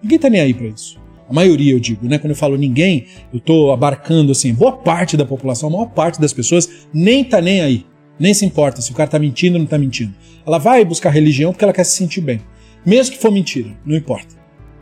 [0.03, 1.01] Ninguém tá nem aí para isso.
[1.29, 2.19] A maioria, eu digo, né?
[2.19, 6.21] Quando eu falo ninguém, eu tô abarcando assim, boa parte da população, a maior parte
[6.21, 7.87] das pessoas nem tá nem aí.
[8.19, 10.15] Nem se importa se o cara tá mentindo ou não tá mentindo.
[10.47, 12.41] Ela vai buscar religião porque ela quer se sentir bem.
[12.85, 14.35] Mesmo que for mentira, não importa.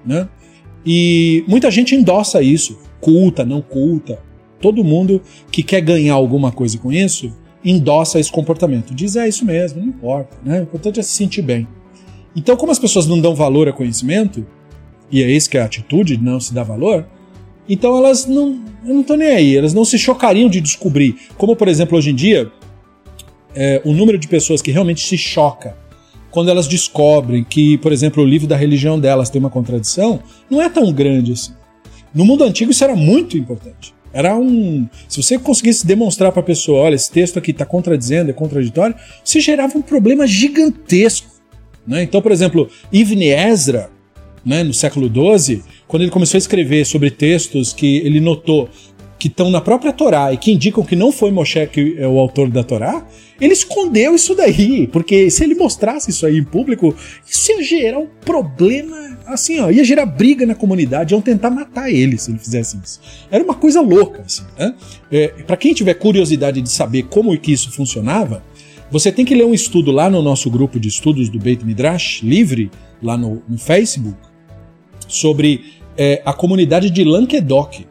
[0.05, 0.29] Né?
[0.85, 4.19] E muita gente endossa isso, culta, não culta.
[4.61, 8.95] Todo mundo que quer ganhar alguma coisa com isso endossa esse comportamento.
[8.95, 10.61] Diz, é isso mesmo, não importa, né?
[10.61, 11.67] O importante é se sentir bem.
[12.35, 14.47] Então, como as pessoas não dão valor a conhecimento,
[15.11, 17.07] e é isso que é a atitude de não se dar valor,
[17.69, 21.17] então elas não não estão nem aí, elas não se chocariam de descobrir.
[21.37, 22.51] Como, por exemplo, hoje em dia,
[23.55, 25.77] é, o número de pessoas que realmente se choca
[26.31, 30.63] quando elas descobrem que, por exemplo, o livro da religião delas tem uma contradição, não
[30.63, 31.53] é tão grande assim.
[32.15, 33.95] No mundo antigo isso era muito importante.
[34.13, 34.89] Era um.
[35.09, 38.95] Se você conseguisse demonstrar para a pessoa, olha, esse texto aqui está contradizendo, é contraditório,
[39.25, 41.29] se gerava um problema gigantesco.
[41.87, 42.03] Né?
[42.03, 43.91] Então, por exemplo, Ibn Ezra,
[44.45, 48.69] né, no século XII, quando ele começou a escrever sobre textos que ele notou
[49.21, 52.19] que estão na própria Torá e que indicam que não foi Moshe que é o
[52.19, 53.07] autor da Torá,
[53.39, 56.95] ele escondeu isso daí, porque se ele mostrasse isso aí em público,
[57.27, 61.91] isso ia gerar um problema, assim, ó, ia gerar briga na comunidade, iam tentar matar
[61.91, 62.99] ele se ele fizesse isso.
[63.31, 64.75] Era uma coisa louca, assim, né?
[65.13, 68.43] É, para quem tiver curiosidade de saber como que isso funcionava,
[68.91, 72.23] você tem que ler um estudo lá no nosso grupo de estudos do Beit Midrash,
[72.23, 72.71] livre,
[73.03, 74.19] lá no, no Facebook,
[75.07, 75.63] sobre
[75.97, 77.87] é, a comunidade de Languedoc.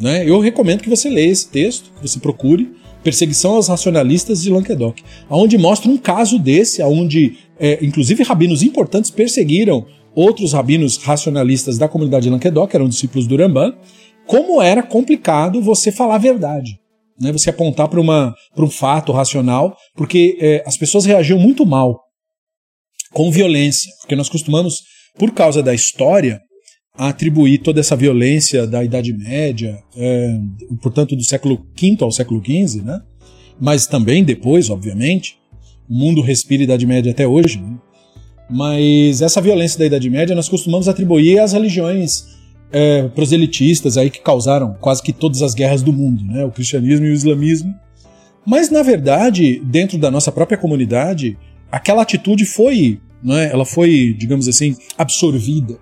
[0.00, 0.28] Né?
[0.28, 5.02] Eu recomendo que você leia esse texto, que você procure Perseguição aos Racionalistas de Languedoc,
[5.28, 11.88] onde mostra um caso desse, onde é, inclusive rabinos importantes perseguiram outros rabinos racionalistas da
[11.88, 13.74] comunidade de Languedoc, eram discípulos do Rambam,
[14.26, 16.78] como era complicado você falar a verdade.
[17.20, 17.32] Né?
[17.32, 22.00] Você apontar para um fato racional, porque é, as pessoas reagiam muito mal
[23.12, 24.82] com violência, porque nós costumamos,
[25.18, 26.40] por causa da história,
[26.94, 30.38] a atribuir toda essa violência da Idade Média, é,
[30.82, 33.00] portanto do século V ao século XV, né?
[33.58, 35.38] mas também depois, obviamente,
[35.88, 37.76] o mundo respira Idade Média até hoje, né?
[38.50, 42.26] mas essa violência da Idade Média nós costumamos atribuir às religiões
[42.70, 46.44] é, proselitistas aí que causaram quase que todas as guerras do mundo, né?
[46.44, 47.74] o cristianismo e o islamismo.
[48.44, 51.38] Mas na verdade, dentro da nossa própria comunidade,
[51.70, 55.78] aquela atitude foi, né, ela foi, digamos assim, absorvida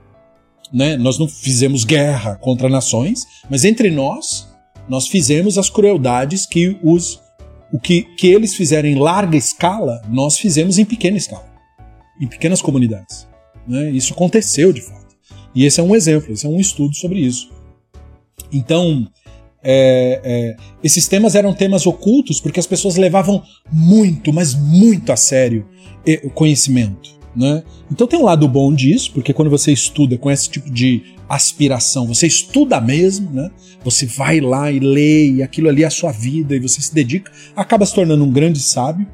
[0.73, 0.97] né?
[0.97, 4.49] Nós não fizemos guerra contra nações, mas entre nós,
[4.89, 7.21] nós fizemos as crueldades que os
[7.73, 11.47] o que, que eles fizeram em larga escala, nós fizemos em pequena escala,
[12.21, 13.29] em pequenas comunidades.
[13.67, 13.93] Né?
[13.93, 15.15] Isso aconteceu de fato.
[15.55, 17.49] E esse é um exemplo, esse é um estudo sobre isso.
[18.53, 19.09] Então,
[19.63, 25.17] é, é, esses temas eram temas ocultos porque as pessoas levavam muito, mas muito a
[25.17, 25.69] sério
[26.25, 27.20] o conhecimento.
[27.35, 27.63] Né?
[27.91, 32.07] Então tem um lado bom disso, porque quando você estuda com esse tipo de aspiração,
[32.07, 33.51] você estuda mesmo, né?
[33.85, 36.93] Você vai lá e lê, e aquilo ali é a sua vida, e você se
[36.93, 39.07] dedica, acaba se tornando um grande sábio.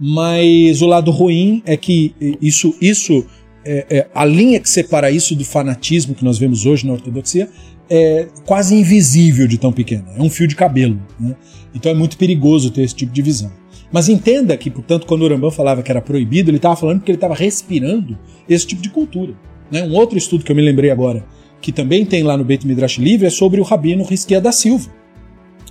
[0.00, 3.24] Mas o lado ruim é que isso, isso
[3.64, 7.48] é, é, a linha que separa isso do fanatismo que nós vemos hoje na ortodoxia
[7.88, 10.04] é quase invisível de tão pequena.
[10.16, 11.00] É um fio de cabelo.
[11.18, 11.36] Né?
[11.74, 13.52] Então é muito perigoso ter esse tipo de visão.
[13.92, 17.10] Mas entenda que, portanto, quando o Rambam falava que era proibido, ele estava falando que
[17.10, 18.18] ele estava respirando
[18.48, 19.34] esse tipo de cultura.
[19.70, 19.82] Né?
[19.82, 21.24] Um outro estudo que eu me lembrei agora,
[21.60, 24.90] que também tem lá no Beit Midrash Livre, é sobre o Rabino Risquia da Silva,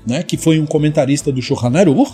[0.08, 0.24] né?
[0.24, 2.14] que foi um comentarista do Shulchan Aruch,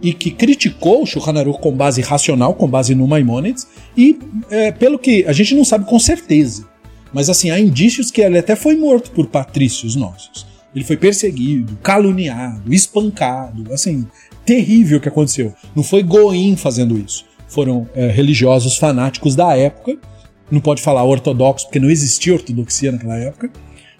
[0.00, 4.18] e que criticou o Shulchan Aruch com base racional, com base no Maimonides, e
[4.50, 6.66] é, pelo que a gente não sabe com certeza,
[7.12, 10.46] mas assim, há indícios que ele até foi morto por patrícios nossos.
[10.74, 14.06] Ele foi perseguido, caluniado, espancado, assim,
[14.44, 15.54] terrível que aconteceu.
[15.74, 17.24] Não foi Goim fazendo isso.
[17.48, 19.96] Foram é, religiosos fanáticos da época.
[20.50, 23.50] Não pode falar ortodoxo, porque não existia ortodoxia naquela época.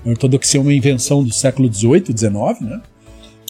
[0.04, 2.80] A ortodoxia é uma invenção do século XVIII, XIX, né?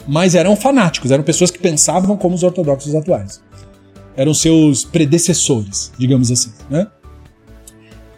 [0.06, 3.40] Mas eram fanáticos, eram pessoas que pensavam como os ortodoxos atuais.
[4.16, 6.88] Eram seus predecessores, digamos assim, né?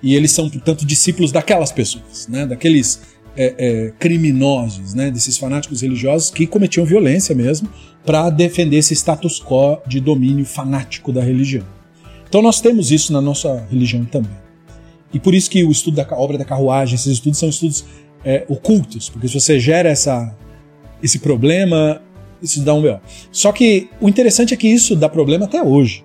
[0.05, 2.45] e eles são, portanto, discípulos daquelas pessoas, né?
[2.45, 3.01] daqueles
[3.37, 5.11] é, é, criminosos, né?
[5.11, 7.68] desses fanáticos religiosos que cometiam violência mesmo
[8.05, 11.64] para defender esse status quo de domínio fanático da religião.
[12.29, 14.44] Então nós temos isso na nossa religião também.
[15.12, 17.85] E por isso que o estudo da obra da carruagem, esses estudos são estudos
[18.25, 20.35] é, ocultos, porque se você gera essa,
[21.03, 22.03] esse problema,
[22.42, 22.99] isso dá um B.O.
[23.31, 26.05] Só que o interessante é que isso dá problema até hoje.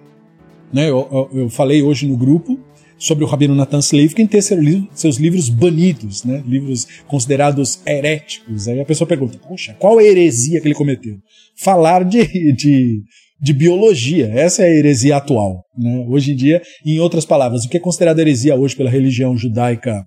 [0.71, 0.89] Né?
[0.89, 2.59] Eu, eu, eu falei hoje no grupo
[2.99, 6.43] sobre o Rabino Nathan Slavkin ter seus livros banidos, né?
[6.45, 8.67] livros considerados heréticos.
[8.67, 11.15] Aí a pessoa pergunta, poxa, qual a heresia que ele cometeu?
[11.57, 13.01] Falar de, de,
[13.41, 15.63] de biologia, essa é a heresia atual.
[15.77, 16.05] Né?
[16.09, 20.05] Hoje em dia, em outras palavras, o que é considerado heresia hoje pela religião judaica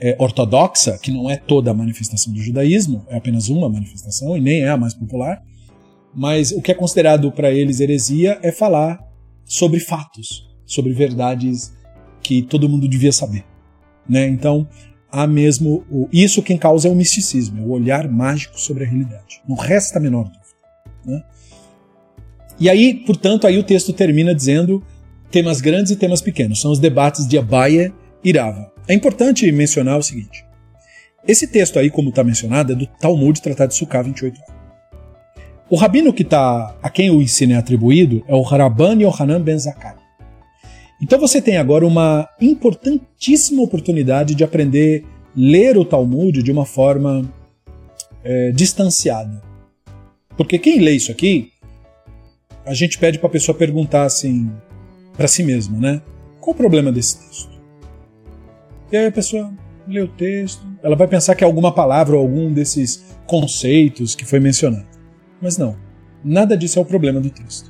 [0.00, 4.40] é, ortodoxa, que não é toda a manifestação do judaísmo, é apenas uma manifestação e
[4.40, 5.42] nem é a mais popular,
[6.14, 8.98] mas o que é considerado para eles heresia é falar
[9.44, 11.70] sobre fatos, sobre verdades
[12.22, 13.44] que todo mundo devia saber.
[14.08, 14.28] Né?
[14.28, 14.68] Então,
[15.10, 15.84] há mesmo.
[15.90, 19.40] O, isso quem causa é o misticismo, é o olhar mágico sobre a realidade.
[19.48, 20.40] Não resta a menor dúvida.
[21.04, 21.22] Né?
[22.58, 24.82] E aí, portanto, aí o texto termina dizendo
[25.30, 26.60] temas grandes e temas pequenos.
[26.60, 28.70] São os debates de Abaia e Rava.
[28.86, 30.44] É importante mencionar o seguinte.
[31.26, 34.40] Esse texto aí, como está mencionado, é do Talmud Tratado de Sukkah 28.
[35.70, 39.56] O rabino que tá, a quem o ensino é atribuído é o Rabban Yohanan Ben
[39.56, 39.99] Zakkai.
[41.00, 47.24] Então você tem agora uma importantíssima oportunidade de aprender ler o Talmud de uma forma
[48.22, 49.42] é, distanciada.
[50.36, 51.52] Porque quem lê isso aqui,
[52.64, 54.50] a gente pede para a pessoa perguntar assim
[55.16, 56.02] para si mesma, né?
[56.40, 57.50] Qual o problema desse texto?
[58.90, 59.52] E aí a pessoa
[59.86, 64.24] lê o texto, ela vai pensar que é alguma palavra ou algum desses conceitos que
[64.24, 64.86] foi mencionado.
[65.40, 65.76] Mas não,
[66.24, 67.69] nada disso é o problema do texto.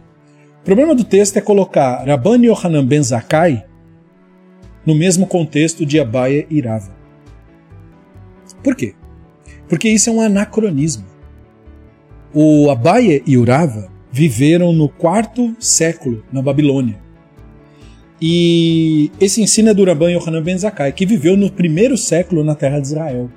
[0.60, 3.64] O problema do texto é colocar Rabban Yohanan Ben Zakkai
[4.84, 6.94] no mesmo contexto de Abaye e Rava.
[8.62, 8.94] Por quê?
[9.68, 11.06] Porque isso é um anacronismo.
[12.34, 17.00] O Abaye e o Rava viveram no quarto século na Babilônia.
[18.20, 22.54] E esse ensino é do Rabban Yohanan Ben Zakkai, que viveu no primeiro século na
[22.54, 23.30] terra de Israel.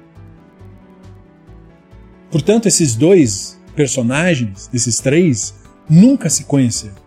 [2.30, 5.56] Portanto, esses dois personagens, esses três,
[5.90, 7.03] nunca se conheceram.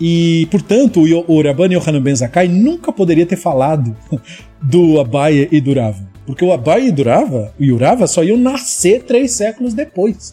[0.00, 3.94] E, portanto, o Rabban Yohanan Ben Zakkai nunca poderia ter falado
[4.62, 5.74] do Abaye e do.
[6.24, 10.32] Porque o Abaye e, Durava, e o Rava só iam nascer três séculos depois.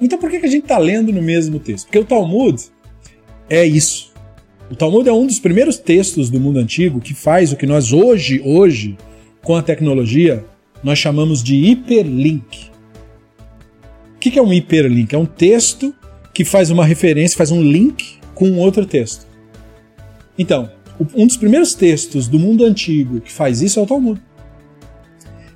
[0.00, 1.86] Então por que, que a gente está lendo no mesmo texto?
[1.86, 2.62] Porque o Talmud
[3.48, 4.12] é isso.
[4.70, 7.92] O Talmud é um dos primeiros textos do mundo antigo que faz o que nós
[7.92, 8.96] hoje, hoje,
[9.42, 10.44] com a tecnologia,
[10.82, 12.70] nós chamamos de hiperlink.
[14.14, 15.14] O que é um hiperlink?
[15.14, 15.94] É um texto
[16.36, 19.26] que faz uma referência, faz um link com outro texto.
[20.36, 20.70] Então,
[21.14, 24.20] um dos primeiros textos do mundo antigo que faz isso é o Talmud.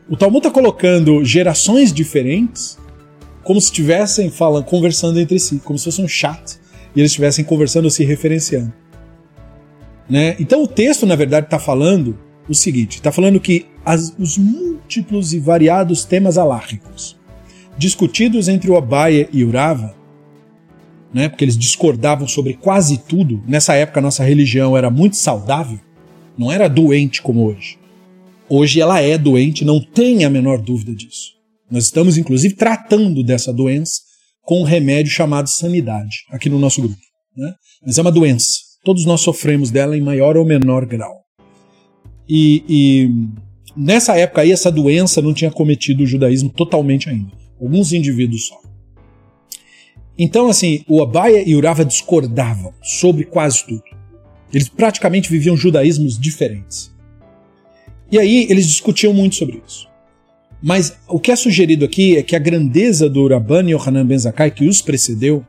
[0.08, 2.78] O Talmud está colocando gerações diferentes
[3.44, 6.58] como se estivessem falando, conversando entre si, como se fosse um chat
[6.96, 8.72] e eles estivessem conversando ou se referenciando.
[10.08, 10.34] Né?
[10.40, 15.34] Então o texto, na verdade, está falando o seguinte: está falando que as, os múltiplos
[15.34, 17.20] e variados temas alárricos
[17.76, 19.99] discutidos entre o Abaia e o Rava
[21.12, 23.42] né, porque eles discordavam sobre quase tudo.
[23.46, 25.78] Nessa época, nossa religião era muito saudável,
[26.38, 27.78] não era doente como hoje.
[28.48, 31.34] Hoje ela é doente, não tem a menor dúvida disso.
[31.70, 34.00] Nós estamos, inclusive, tratando dessa doença
[34.42, 36.98] com um remédio chamado sanidade, aqui no nosso grupo.
[37.36, 37.54] Né?
[37.86, 38.48] Mas é uma doença.
[38.84, 41.20] Todos nós sofremos dela em maior ou menor grau.
[42.28, 43.10] E, e
[43.76, 47.30] nessa época aí, essa doença não tinha cometido o judaísmo totalmente ainda.
[47.60, 48.56] Alguns indivíduos só.
[50.22, 53.82] Então, assim, o Abaia e o Rava discordavam sobre quase tudo.
[54.52, 56.94] Eles praticamente viviam judaísmos diferentes.
[58.12, 59.88] E aí eles discutiam muito sobre isso.
[60.62, 64.50] Mas o que é sugerido aqui é que a grandeza do Rabban Yohanan Ben Zakkai,
[64.50, 65.42] que os precedeu,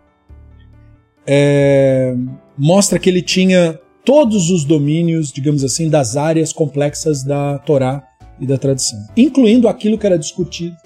[1.28, 2.16] é,
[2.58, 8.02] mostra que ele tinha todos os domínios, digamos assim, das áreas complexas da Torá
[8.40, 10.78] e da tradição, incluindo aquilo que era discutido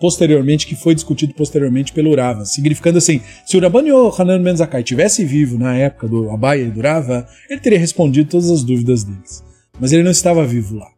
[0.00, 4.82] posteriormente, que foi discutido posteriormente pelo Rava, significando assim, se o Rabban Yohanan Ben Zakkai
[4.82, 9.04] tivesse vivo na época do Abaia e do Rava, ele teria respondido todas as dúvidas
[9.04, 9.42] deles,
[9.80, 10.88] mas ele não estava vivo lá.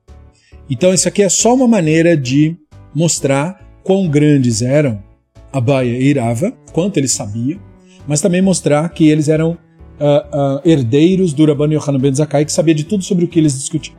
[0.69, 2.57] Então isso aqui é só uma maneira de
[2.95, 5.03] mostrar quão grandes eram
[5.53, 7.61] Abaia e Rava, quanto eles sabiam,
[8.07, 12.13] mas também mostrar que eles eram uh, uh, herdeiros do Rabban Yohanan Ben
[12.45, 13.97] que sabia de tudo sobre o que eles discutiam.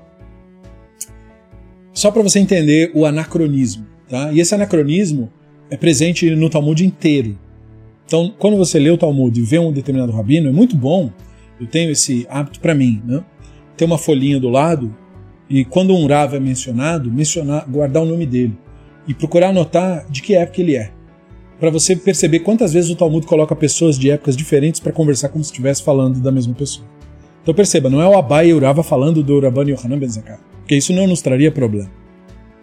[1.94, 3.86] Só para você entender o anacronismo.
[4.10, 4.34] Tá?
[4.34, 5.32] E esse anacronismo
[5.70, 7.38] é presente no Talmud inteiro.
[8.06, 11.12] Então, quando você lê o Talmud e vê um determinado rabino, é muito bom.
[11.62, 13.24] Eu tenho esse hábito para mim, né?
[13.78, 14.96] Ter uma folhinha do lado
[15.50, 18.58] e quando um Rav é mencionado, mencionar, guardar o nome dele
[19.08, 20.92] e procurar anotar de que época ele é.
[21.60, 25.44] Para você perceber quantas vezes o Talmud coloca pessoas de épocas diferentes para conversar como
[25.44, 26.88] se estivesse falando da mesma pessoa.
[27.42, 30.38] Então perceba, não é o Abai e o Rava falando do Rabban Yohanan Ben Zakkai,
[30.60, 31.90] porque isso não nos traria problema.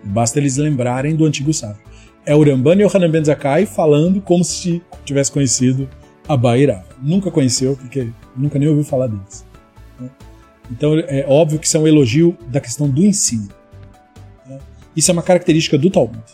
[0.06, 1.80] Basta eles lembrarem do antigo sábio.
[2.24, 5.88] É o Ramban Yohanan Ben Zakkai falando como se tivesse conhecido
[6.28, 6.82] a Bairá.
[7.00, 9.44] Nunca conheceu, porque nunca nem ouviu falar deles.
[10.70, 13.48] Então é óbvio que isso é um elogio da questão do ensino.
[14.96, 16.24] Isso é uma característica do Talmud.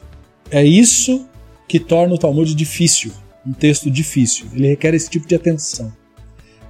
[0.50, 1.26] É isso
[1.68, 3.12] que torna o Talmud difícil,
[3.46, 4.46] um texto difícil.
[4.54, 5.92] Ele requer esse tipo de atenção.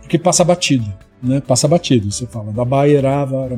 [0.01, 1.41] Porque passa batido, né?
[1.41, 2.11] Passa batido.
[2.11, 3.49] Você fala da Bairava,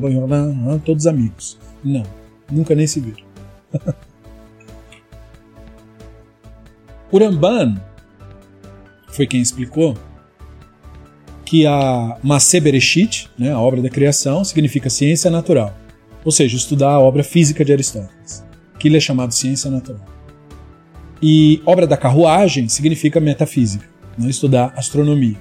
[0.84, 1.58] todos amigos.
[1.82, 2.02] Não,
[2.50, 3.24] nunca nem se viram.
[7.10, 7.80] o Ramban
[9.08, 9.96] foi quem explicou
[11.44, 15.76] que a Masé Bereshit, né, a obra da criação, significa ciência natural,
[16.24, 18.44] ou seja, estudar a obra física de Aristóteles,
[18.78, 20.04] que ele é chamado ciência natural.
[21.22, 23.86] E obra da carruagem significa metafísica,
[24.18, 25.36] né, estudar astronomia.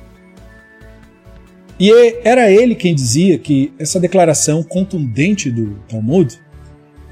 [1.80, 1.92] E
[2.24, 6.40] era ele quem dizia que essa declaração contundente do Talmud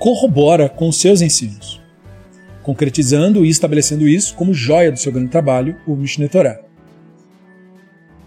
[0.02, 1.80] corrobora com seus ensinos,
[2.64, 6.60] concretizando e estabelecendo isso como joia do seu grande trabalho, o Mishneh Torah.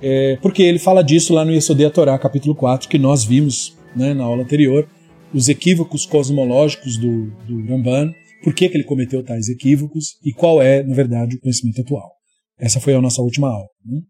[0.00, 4.14] É, porque ele fala disso lá no Yesodei Torah, capítulo 4, que nós vimos né,
[4.14, 4.88] na aula anterior,
[5.32, 8.12] os equívocos cosmológicos do, do Ramban,
[8.44, 12.08] por que, que ele cometeu tais equívocos e qual é, na verdade, o conhecimento atual.
[12.56, 13.66] Essa foi a nossa última aula.
[13.84, 14.00] Né?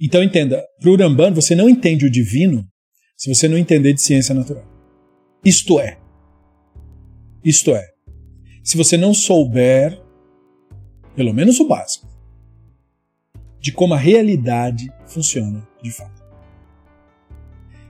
[0.00, 2.64] Então entenda, para o Ramban você não entende o divino
[3.14, 4.77] se você não entender de ciência natural.
[5.44, 5.98] Isto é,
[7.44, 7.86] isto é,
[8.62, 10.00] se você não souber,
[11.14, 12.06] pelo menos o básico,
[13.60, 16.22] de como a realidade funciona de fato.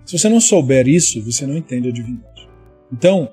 [0.04, 2.48] Se você não souber isso, você não entende a divindade.
[2.92, 3.32] Então,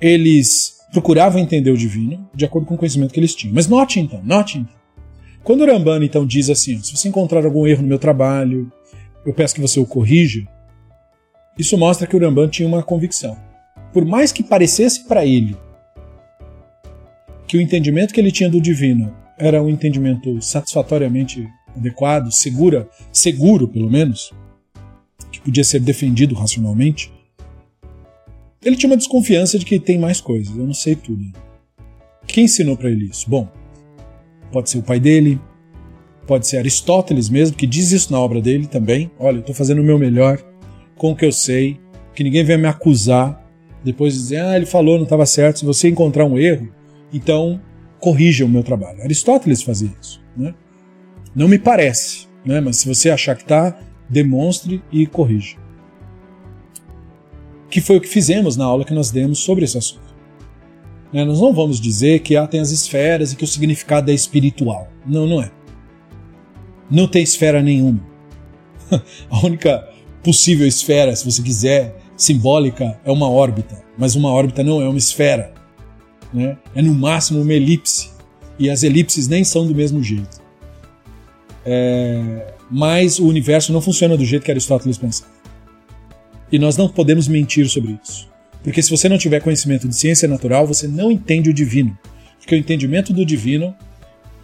[0.00, 3.54] eles procuravam entender o divino de acordo com o conhecimento que eles tinham.
[3.54, 4.74] Mas note então, note então.
[5.42, 8.70] Quando o Rambana então diz assim: se você encontrar algum erro no meu trabalho,
[9.24, 10.46] eu peço que você o corrija,
[11.58, 13.36] isso mostra que o Ramban tinha uma convicção.
[13.92, 15.56] Por mais que parecesse para ele
[17.46, 23.66] que o entendimento que ele tinha do divino era um entendimento satisfatoriamente adequado, segura, seguro
[23.66, 24.32] pelo menos,
[25.32, 27.12] que podia ser defendido racionalmente,
[28.62, 31.24] ele tinha uma desconfiança de que tem mais coisas, eu não sei tudo.
[32.26, 33.28] Quem ensinou para ele isso?
[33.28, 33.48] Bom,
[34.52, 35.40] pode ser o pai dele,
[36.26, 39.10] pode ser Aristóteles mesmo, que diz isso na obra dele também.
[39.18, 40.38] Olha, eu estou fazendo o meu melhor,
[41.00, 41.80] com o que eu sei,
[42.14, 43.42] que ninguém venha me acusar,
[43.82, 45.60] depois dizer, ah, ele falou, não estava certo.
[45.60, 46.68] Se você encontrar um erro,
[47.10, 47.58] então
[47.98, 49.00] corrija o meu trabalho.
[49.00, 50.22] Aristóteles fazia isso.
[50.36, 50.54] Né?
[51.34, 52.60] Não me parece, né?
[52.60, 53.80] mas se você achar que está,
[54.10, 55.56] demonstre e corrija.
[57.70, 60.14] Que foi o que fizemos na aula que nós demos sobre esse assunto.
[61.10, 61.24] Né?
[61.24, 64.86] Nós não vamos dizer que ah, tem as esferas e que o significado é espiritual.
[65.06, 65.50] Não, não é.
[66.90, 68.06] Não tem esfera nenhuma.
[69.30, 69.89] A única
[70.22, 74.98] possível esfera, se você quiser, simbólica, é uma órbita, mas uma órbita não é uma
[74.98, 75.52] esfera.
[76.32, 76.56] Né?
[76.74, 78.10] É no máximo uma elipse.
[78.58, 80.40] E as elipses nem são do mesmo jeito.
[81.64, 82.54] É...
[82.70, 85.32] Mas o universo não funciona do jeito que Aristóteles pensava.
[86.52, 88.28] E nós não podemos mentir sobre isso.
[88.62, 91.96] Porque se você não tiver conhecimento de ciência natural, você não entende o divino.
[92.38, 93.74] Porque o entendimento do divino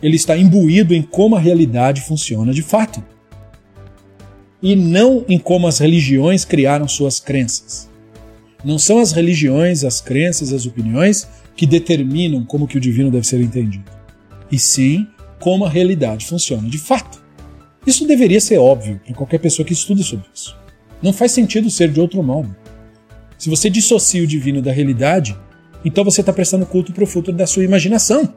[0.03, 3.03] ele está imbuído em como a realidade funciona de fato.
[4.67, 7.89] E não em como as religiões criaram suas crenças.
[8.64, 13.25] Não são as religiões, as crenças, as opiniões que determinam como que o divino deve
[13.25, 13.89] ser entendido,
[14.51, 15.07] e sim
[15.39, 17.23] como a realidade funciona de fato.
[17.87, 20.57] Isso deveria ser óbvio para qualquer pessoa que estude sobre isso.
[21.01, 22.53] Não faz sentido ser de outro modo.
[23.39, 25.39] Se você dissocia o divino da realidade,
[25.85, 28.35] então você está prestando culto para o futuro da sua imaginação.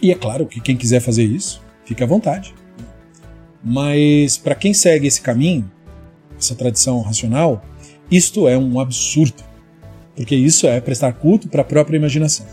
[0.00, 2.54] E é claro que quem quiser fazer isso, fique à vontade.
[3.64, 5.70] Mas para quem segue esse caminho,
[6.38, 7.64] essa tradição racional,
[8.10, 9.42] isto é um absurdo.
[10.14, 12.46] Porque isso é prestar culto para a própria imaginação.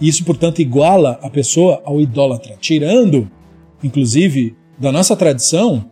[0.00, 3.30] E isso, portanto, iguala a pessoa ao idólatra, tirando,
[3.82, 5.88] inclusive, da nossa tradição,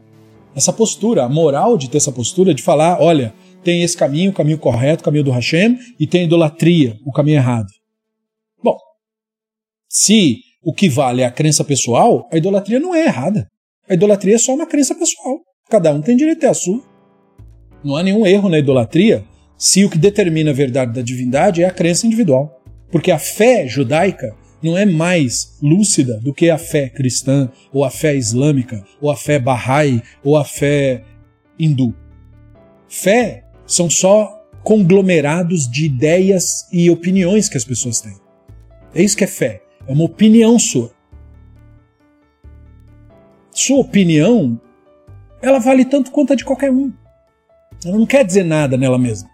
[0.55, 4.35] essa postura, a moral de ter essa postura de falar: olha, tem esse caminho, o
[4.35, 7.69] caminho correto, o caminho do Hashem, e tem a idolatria, o caminho errado.
[8.63, 8.77] Bom,
[9.89, 13.47] se o que vale é a crença pessoal, a idolatria não é errada.
[13.93, 15.41] A idolatria é só uma crença pessoal.
[15.69, 16.83] Cada um tem direito a sua.
[17.85, 19.23] Não há nenhum erro na idolatria
[19.59, 22.59] se o que determina a verdade da divindade é a crença individual.
[22.91, 27.91] Porque a fé judaica não é mais lúcida do que a fé cristã, ou a
[27.91, 31.05] fé islâmica, ou a fé Bahá'í, ou a fé
[31.59, 31.95] hindu.
[32.89, 38.17] Fé são só conglomerados de ideias e opiniões que as pessoas têm.
[38.95, 39.61] É isso que é fé.
[39.87, 40.95] É uma opinião sua.
[43.65, 44.61] Sua opinião,
[45.41, 46.93] ela vale tanto quanto a de qualquer um.
[47.85, 49.31] Ela não quer dizer nada nela mesma.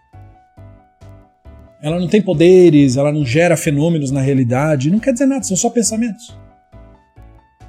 [1.80, 5.56] Ela não tem poderes, ela não gera fenômenos na realidade, não quer dizer nada, são
[5.56, 6.36] só pensamentos.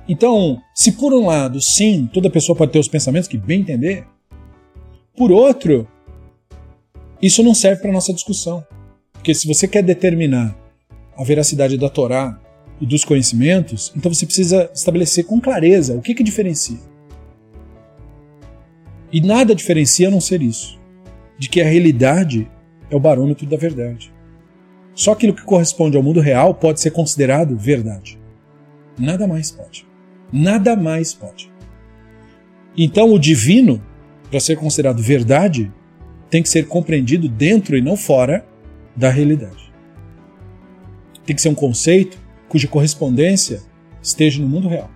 [0.05, 4.05] Então, se por um lado, sim, toda pessoa pode ter os pensamentos que bem entender,
[5.16, 5.88] por outro,
[7.22, 8.68] isso não serve para nossa discussão.
[9.14, 10.53] Porque se você quer determinar
[11.18, 12.38] a veracidade da Torá
[12.82, 16.80] e dos conhecimentos, então você precisa estabelecer com clareza o que, que diferencia.
[19.12, 20.80] E nada diferencia a não ser isso:
[21.38, 22.50] de que a realidade
[22.90, 24.14] é o barômetro da verdade.
[24.94, 28.20] Só aquilo que corresponde ao mundo real pode ser considerado verdade.
[28.98, 29.88] Nada mais pode.
[30.32, 31.52] Nada mais pode.
[32.78, 33.82] Então, o divino,
[34.30, 35.72] para ser considerado verdade,
[36.30, 38.46] tem que ser compreendido dentro e não fora
[38.96, 39.72] da realidade.
[41.26, 42.18] Tem que ser um conceito
[42.50, 43.62] cuja correspondência
[44.02, 44.89] esteja no mundo real.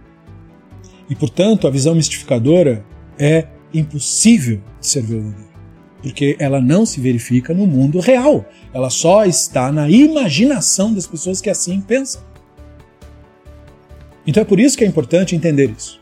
[1.10, 2.84] E, portanto, a visão mistificadora
[3.18, 5.54] é impossível de ser verdadeira,
[6.01, 8.45] porque ela não se verifica no mundo real.
[8.74, 12.22] Ela só está na imaginação das pessoas que assim pensam.
[14.26, 16.01] Então é por isso que é importante entender isso.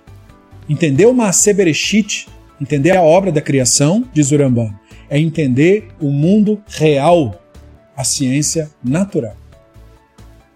[0.70, 2.28] Entender o Maaseh Bereshit,
[2.60, 4.80] entender a obra da criação, diz Urambano,
[5.10, 7.42] é entender o mundo real,
[7.98, 9.36] a ciência natural.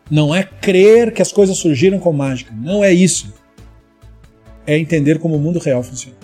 [0.10, 2.54] Não é crer que as coisas surgiram com mágica.
[2.56, 3.34] Não é isso.
[4.66, 6.18] É entender como o mundo real funciona.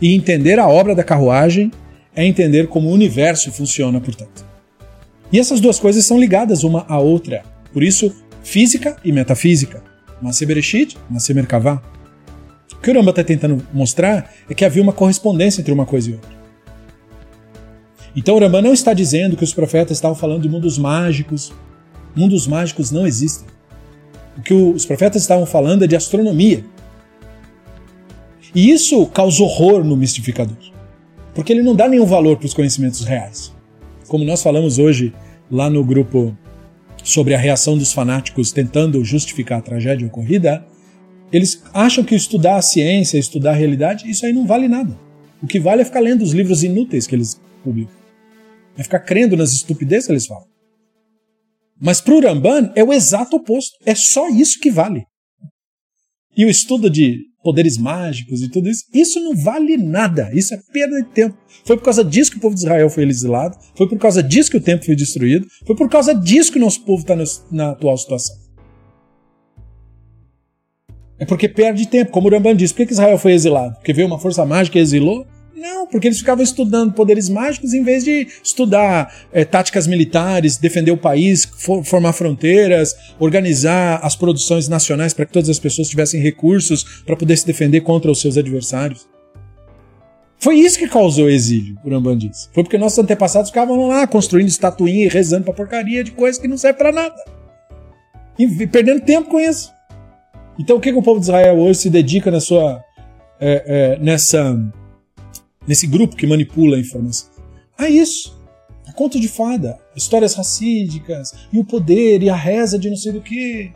[0.00, 1.70] E entender a obra da carruagem
[2.14, 4.44] é entender como o universo funciona, portanto.
[5.32, 7.42] E essas duas coisas são ligadas uma à outra.
[7.72, 9.82] Por isso, física e metafísica.
[10.20, 11.82] Nascer Bereshit, nascer Merkavá.
[12.72, 16.10] O que o Ramba está tentando mostrar é que havia uma correspondência entre uma coisa
[16.10, 16.30] e outra.
[18.14, 21.52] Então o Ramba não está dizendo que os profetas estavam falando de mundos mágicos,
[22.14, 23.46] mundos mágicos não existem.
[24.36, 26.64] O que os profetas estavam falando é de astronomia.
[28.54, 30.56] E isso causa horror no mistificador,
[31.34, 33.52] porque ele não dá nenhum valor para os conhecimentos reais.
[34.08, 35.14] Como nós falamos hoje
[35.50, 36.36] lá no grupo
[37.02, 40.64] sobre a reação dos fanáticos tentando justificar a tragédia ocorrida,
[41.32, 44.98] eles acham que estudar a ciência, estudar a realidade, isso aí não vale nada.
[45.42, 47.94] O que vale é ficar lendo os livros inúteis que eles publicam.
[48.76, 50.51] É ficar crendo nas estupidezes que eles falam.
[51.82, 53.76] Mas para o Ramban é o exato oposto.
[53.84, 55.04] É só isso que vale.
[56.36, 60.30] E o estudo de poderes mágicos e tudo isso, isso não vale nada.
[60.32, 61.36] Isso é perda de tempo.
[61.64, 63.58] Foi por causa disso que o povo de Israel foi exilado.
[63.76, 65.44] Foi por causa disso que o templo foi destruído.
[65.66, 67.16] Foi por causa disso que o nosso povo está
[67.50, 68.36] na atual situação.
[71.18, 72.74] É porque perde tempo, como o Ramban disse.
[72.74, 73.74] Por que Israel foi exilado?
[73.74, 75.26] Porque veio uma força mágica e exilou?
[75.62, 80.90] Não, porque eles ficavam estudando poderes mágicos em vez de estudar é, táticas militares, defender
[80.90, 86.20] o país, for, formar fronteiras, organizar as produções nacionais para que todas as pessoas tivessem
[86.20, 89.06] recursos para poder se defender contra os seus adversários.
[90.36, 92.48] Foi isso que causou o exílio, Rambam disse.
[92.52, 96.48] Foi porque nossos antepassados ficavam lá construindo estatuinha e rezando para porcaria de coisa que
[96.48, 97.14] não serve para nada.
[98.36, 99.72] E perdendo tempo com isso.
[100.58, 102.82] Então o que, que o povo de Israel hoje se dedica na sua,
[103.40, 104.58] é, é, nessa
[105.66, 107.30] nesse grupo que manipula a informação.
[107.76, 108.40] Ah, isso.
[108.86, 113.12] A conto de fada, histórias racídicas, e o poder, e a reza de não sei
[113.12, 113.72] do que.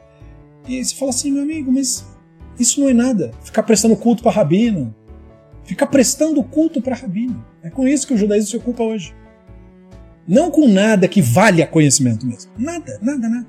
[0.69, 2.05] E você fala assim, meu amigo, mas
[2.59, 3.31] isso não é nada.
[3.43, 4.95] Ficar prestando culto para rabino,
[5.67, 7.45] Fica prestando culto para Rabino.
[7.63, 9.13] É com isso que o judaísmo se ocupa hoje.
[10.27, 12.53] Não com nada que valha conhecimento mesmo.
[12.57, 13.47] Nada, nada, nada.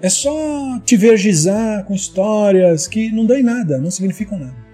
[0.00, 4.69] É só te vergizar com histórias que não dão em nada, não significam nada.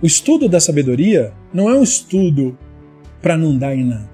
[0.00, 2.56] O estudo da sabedoria não é um estudo
[3.20, 4.08] para não dar em nada.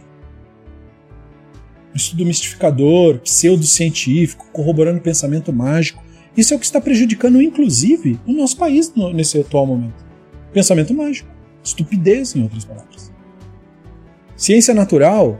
[1.92, 6.02] Um estudo mistificador, pseudocientífico, corroborando pensamento mágico.
[6.36, 10.04] Isso é o que está prejudicando, inclusive, o nosso país nesse atual momento.
[10.52, 11.28] Pensamento mágico.
[11.62, 13.12] Estupidez, em outras palavras.
[14.36, 15.38] Ciência natural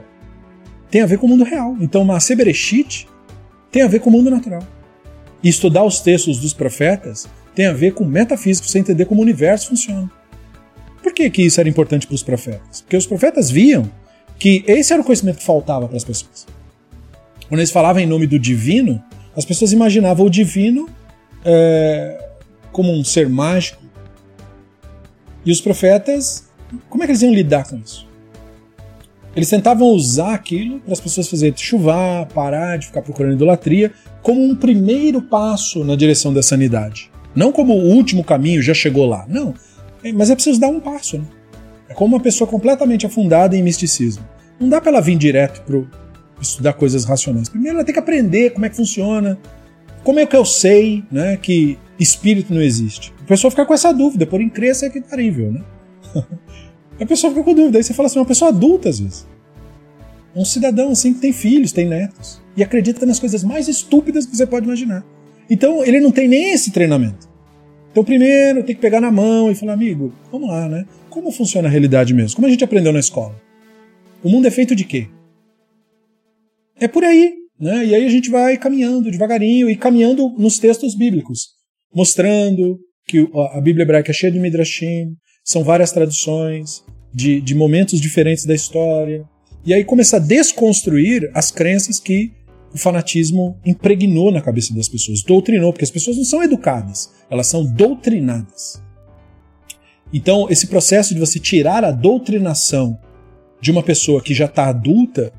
[0.89, 1.75] tem a ver com o mundo real.
[1.81, 3.07] Então, Bereshit
[3.71, 4.63] tem a ver com o mundo natural.
[5.43, 9.23] E estudar os textos dos profetas tem a ver com metafísica, você entender como o
[9.23, 10.09] universo funciona.
[11.15, 12.81] Que, que isso era importante para os profetas?
[12.81, 13.89] Porque os profetas viam
[14.37, 16.45] que esse era o conhecimento que faltava para as pessoas.
[17.47, 19.01] Quando eles falavam em nome do divino,
[19.35, 20.89] as pessoas imaginavam o divino
[21.43, 22.31] é,
[22.71, 23.81] como um ser mágico.
[25.45, 26.49] E os profetas,
[26.89, 28.05] como é que eles iam lidar com isso?
[29.35, 33.91] Eles tentavam usar aquilo para as pessoas fazerem chuvar, parar de ficar procurando idolatria,
[34.21, 37.11] como um primeiro passo na direção da sanidade.
[37.35, 39.25] Não como o último caminho, já chegou lá.
[39.27, 39.53] Não.
[40.05, 41.17] É, mas é preciso dar um passo.
[41.17, 41.25] Né?
[41.89, 44.23] É como uma pessoa completamente afundada em misticismo.
[44.59, 45.81] Não dá para ela vir direto para
[46.39, 47.49] estudar coisas racionais.
[47.49, 49.35] Primeiro ela tem que aprender como é que funciona.
[50.03, 53.11] Como é que eu sei né, que espírito não existe?
[53.19, 55.63] A pessoa fica com essa dúvida, por incrível que terrível, né?
[57.01, 57.79] A pessoa fica com dúvida.
[57.79, 59.27] Aí você fala assim, uma pessoa adulta às vezes.
[60.35, 62.41] Um cidadão assim que tem filhos, tem netos.
[62.55, 65.03] E acredita nas coisas mais estúpidas que você pode imaginar.
[65.49, 67.27] Então ele não tem nem esse treinamento.
[67.95, 70.85] Então primeiro tem que pegar na mão e falar, amigo, vamos lá, né?
[71.09, 72.35] Como funciona a realidade mesmo?
[72.35, 73.41] Como a gente aprendeu na escola?
[74.21, 75.07] O mundo é feito de quê?
[76.77, 77.85] É por aí, né?
[77.85, 81.51] E aí a gente vai caminhando devagarinho e caminhando nos textos bíblicos,
[81.95, 82.77] mostrando
[83.07, 86.83] que a Bíblia hebraica é cheia de midrashim, são várias traduções
[87.13, 89.23] de, de momentos diferentes da história.
[89.65, 92.33] E aí começa a desconstruir as crenças que
[92.75, 97.47] o fanatismo impregnou na cabeça das pessoas, doutrinou, porque as pessoas não são educadas, elas
[97.47, 98.83] são doutrinadas.
[100.13, 102.99] Então, esse processo de você tirar a doutrinação
[103.61, 105.31] de uma pessoa que já está adulta,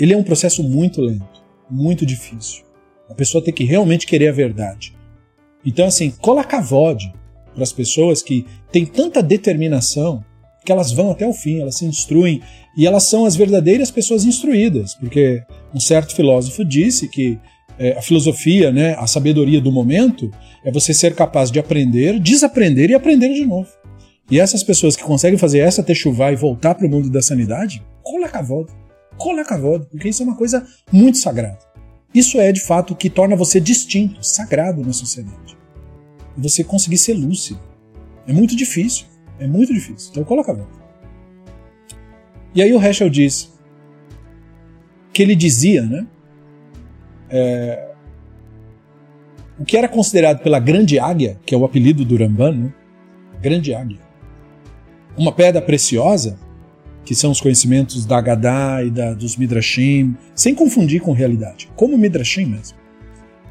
[0.00, 2.64] ele é um processo muito lento, muito difícil.
[3.10, 4.96] A pessoa tem que realmente querer a verdade.
[5.66, 7.12] Então, assim, colacavode
[7.52, 10.24] para as pessoas que têm tanta determinação
[10.64, 12.40] que elas vão até o fim, elas se instruem
[12.76, 15.42] e elas são as verdadeiras pessoas instruídas, porque
[15.74, 17.38] um certo filósofo disse que
[17.78, 20.30] é, a filosofia, né, a sabedoria do momento,
[20.64, 23.68] é você ser capaz de aprender, desaprender e aprender de novo.
[24.30, 27.84] E essas pessoas que conseguem fazer essa techuvá e voltar para o mundo da sanidade,
[28.02, 28.72] cola cavoda,
[29.16, 31.58] cola cavoda, porque isso é uma coisa muito sagrada.
[32.14, 35.56] Isso é de fato o que torna você distinto, sagrado na sociedade
[36.36, 37.60] e você conseguir ser lúcido.
[38.26, 39.06] É muito difícil.
[39.38, 40.10] É muito difícil.
[40.10, 40.84] Então coloca volta.
[42.54, 43.52] E aí o Heschel diz
[45.12, 46.06] que ele dizia, né?
[47.30, 47.90] É,
[49.58, 52.74] o que era considerado pela grande águia, que é o apelido do Ramban, né?
[53.40, 53.98] grande águia,
[55.16, 56.38] uma pedra preciosa,
[57.04, 61.98] que são os conhecimentos da Agadá e da, dos Midrashim, sem confundir com realidade, como
[61.98, 62.76] Midrashim mesmo,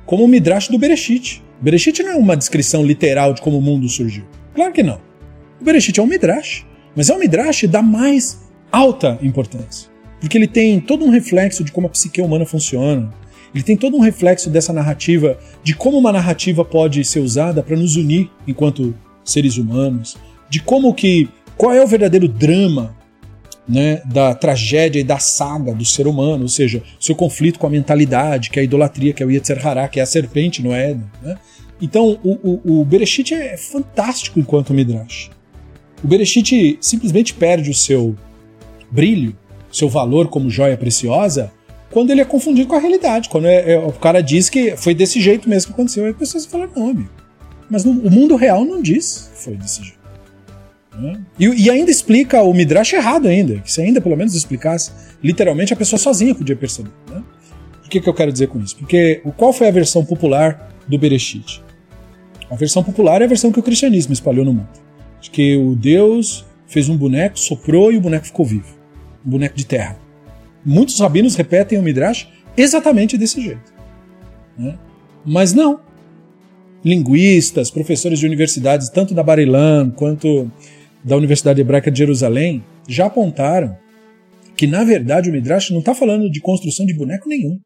[0.05, 3.87] como o Midrash do Bereshit, Bereshit não é uma descrição literal de como o mundo
[3.87, 4.25] surgiu.
[4.53, 4.99] Claro que não.
[5.63, 9.89] O Bereshit é um Midrash, mas é um Midrash da mais alta importância.
[10.19, 13.09] Porque ele tem todo um reflexo de como a psique humana funciona.
[13.55, 17.77] Ele tem todo um reflexo dessa narrativa, de como uma narrativa pode ser usada para
[17.77, 18.93] nos unir enquanto
[19.23, 20.17] seres humanos,
[20.49, 22.93] de como que qual é o verdadeiro drama
[23.65, 27.69] né, da tragédia e da saga do ser humano, ou seja, seu conflito com a
[27.69, 30.73] mentalidade, que é a idolatria, que é o Yetzer Hará, que é a serpente no
[30.73, 31.09] Éden.
[31.21, 31.37] Né?
[31.81, 35.31] Então, o, o, o Bereshit é fantástico enquanto Midrash.
[36.03, 38.15] O Bereshit simplesmente perde o seu
[38.91, 39.35] brilho,
[39.71, 41.51] seu valor como joia preciosa,
[41.89, 43.29] quando ele é confundido com a realidade.
[43.29, 46.17] Quando é, é, o cara diz que foi desse jeito mesmo que aconteceu, aí as
[46.17, 47.09] pessoas falam, não, amigo.
[47.69, 50.03] Mas no, o mundo real não diz que foi desse jeito.
[50.99, 51.21] Né?
[51.39, 54.91] E, e, ainda explica o Midrash errado ainda, que se ainda pelo menos explicasse,
[55.23, 56.91] literalmente a pessoa sozinha podia perceber.
[57.09, 57.23] Né?
[57.85, 58.75] O que, que eu quero dizer com isso?
[58.75, 61.63] Porque qual foi a versão popular do Bereshit?
[62.49, 64.82] A versão popular é a versão que o cristianismo espalhou no mundo.
[65.23, 68.77] De que o Deus fez um boneco, soprou e o boneco ficou vivo.
[69.25, 69.97] Um boneco de terra.
[70.65, 73.73] Muitos rabinos repetem o Midrash exatamente desse jeito.
[74.57, 74.77] Né?
[75.25, 75.79] Mas não.
[76.83, 80.51] Linguistas, professores de universidades, tanto da Barilan quanto
[81.01, 83.77] da Universidade Hebraica de Jerusalém, já apontaram
[84.57, 87.61] que, na verdade, o Midrash não está falando de construção de boneco nenhum.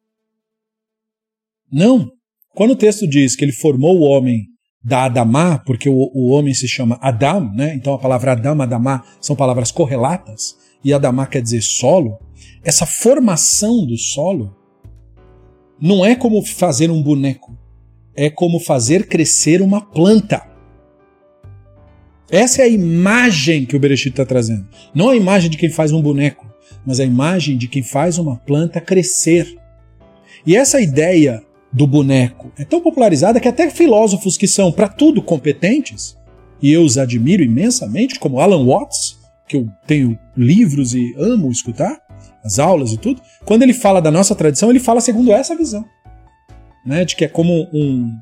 [1.72, 2.12] Não.
[2.54, 4.46] Quando o texto diz que ele formou o homem
[4.84, 7.76] da Adamá, porque o, o, homem se chama Adam, né?
[7.76, 12.18] Então a palavra Adam, Adamá são palavras correlatas, e Adamá quer dizer solo.
[12.64, 14.56] Essa formação do solo
[15.80, 17.58] não é como fazer um boneco,
[18.16, 20.46] é como fazer crescer uma planta.
[22.30, 24.68] Essa é a imagem que o Bereshit está trazendo.
[24.94, 26.46] Não a imagem de quem faz um boneco,
[26.86, 29.58] mas a imagem de quem faz uma planta crescer.
[30.46, 31.44] E essa ideia
[31.78, 36.18] do boneco é tão popularizada que até filósofos que são para tudo competentes,
[36.62, 42.02] e eu os admiro imensamente, como Alan Watts, que eu tenho livros e amo escutar,
[42.44, 45.86] as aulas e tudo, quando ele fala da nossa tradição, ele fala segundo essa visão.
[46.86, 48.18] Né, de que é como um,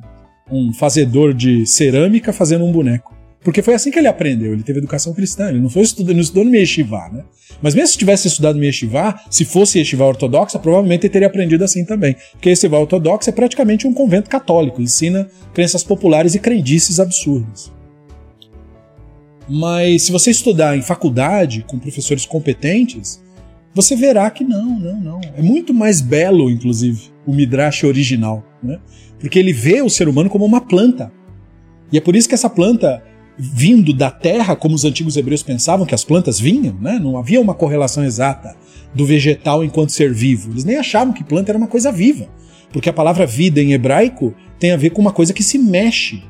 [0.52, 3.15] um fazedor de cerâmica fazendo um boneco.
[3.46, 6.22] Porque foi assim que ele aprendeu, ele teve educação cristã, ele não foi estudando, não
[6.24, 7.24] estudou no Yeshiva, né?
[7.62, 11.64] Mas mesmo se tivesse estudado no Yeshiva, se fosse Yeshiva ortodoxa, provavelmente ele teria aprendido
[11.64, 12.16] assim também.
[12.32, 17.72] Porque Yeshiva ortodoxa é praticamente um convento católico, ensina crenças populares e crendices absurdas.
[19.48, 23.22] Mas se você estudar em faculdade com professores competentes,
[23.76, 25.22] você verá que não, não, não.
[25.38, 28.80] É muito mais belo, inclusive, o Midrash original, né?
[29.20, 31.12] Porque ele vê o ser humano como uma planta.
[31.92, 33.04] E é por isso que essa planta
[33.38, 37.00] vindo da terra, como os antigos hebreus pensavam que as plantas vinham, né?
[37.00, 38.56] não havia uma correlação exata
[38.94, 40.52] do vegetal enquanto ser vivo.
[40.52, 42.30] Eles nem achavam que planta era uma coisa viva,
[42.72, 46.24] porque a palavra vida em hebraico tem a ver com uma coisa que se mexe.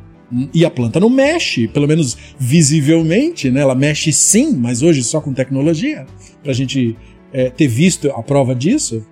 [0.53, 3.62] E a planta não mexe, pelo menos visivelmente, né?
[3.62, 6.08] ela mexe sim, mas hoje só com tecnologia,
[6.41, 6.97] para a gente
[7.32, 9.06] é, ter visto a prova disso.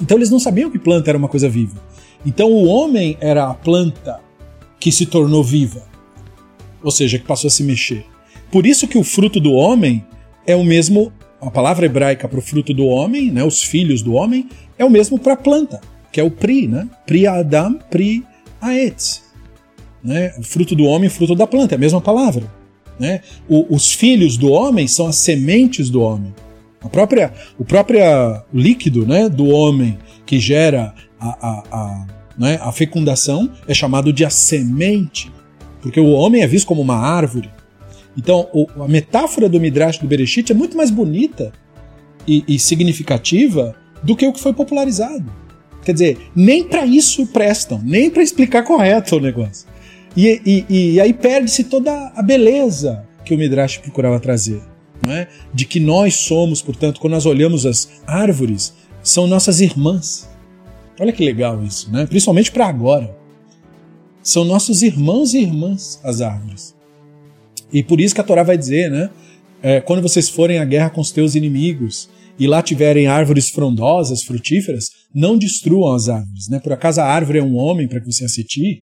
[0.00, 1.82] Então eles não sabiam que planta era uma coisa viva.
[2.24, 4.20] Então o homem era a planta
[4.78, 5.91] que se tornou viva
[6.82, 8.04] ou seja, que passou a se mexer.
[8.50, 10.04] Por isso que o fruto do homem
[10.46, 14.14] é o mesmo, a palavra hebraica para o fruto do homem, né, os filhos do
[14.14, 15.80] homem, é o mesmo para a planta,
[16.10, 16.88] que é o pri, né?
[17.06, 18.24] Pri Adam, pri
[18.60, 19.22] Aetz.
[20.02, 20.34] Né?
[20.38, 22.44] O fruto do homem, fruto da planta, é a mesma palavra.
[22.98, 23.20] Né?
[23.48, 26.34] O, os filhos do homem são as sementes do homem.
[26.80, 28.00] A própria, o próprio
[28.52, 32.06] líquido né, do homem que gera a, a, a,
[32.36, 35.30] né, a fecundação é chamado de a semente
[35.82, 37.50] porque o homem é visto como uma árvore.
[38.16, 41.52] Então, o, a metáfora do Midrash do Bereshit é muito mais bonita
[42.26, 45.30] e, e significativa do que o que foi popularizado.
[45.84, 49.66] Quer dizer, nem para isso prestam, nem para explicar correto o negócio.
[50.16, 54.62] E, e, e aí perde-se toda a beleza que o Midrash procurava trazer.
[55.08, 55.26] É?
[55.52, 58.72] De que nós somos, portanto, quando nós olhamos as árvores,
[59.02, 60.30] são nossas irmãs.
[61.00, 62.06] Olha que legal isso, né?
[62.06, 63.21] principalmente para agora.
[64.22, 66.74] São nossos irmãos e irmãs as árvores.
[67.72, 69.10] E por isso que a Torá vai dizer, né?
[69.62, 72.08] É, quando vocês forem à guerra com os teus inimigos
[72.38, 76.48] e lá tiverem árvores frondosas, frutíferas, não destruam as árvores.
[76.48, 76.58] Né?
[76.58, 78.80] Por acaso a árvore é um homem para que você assistir?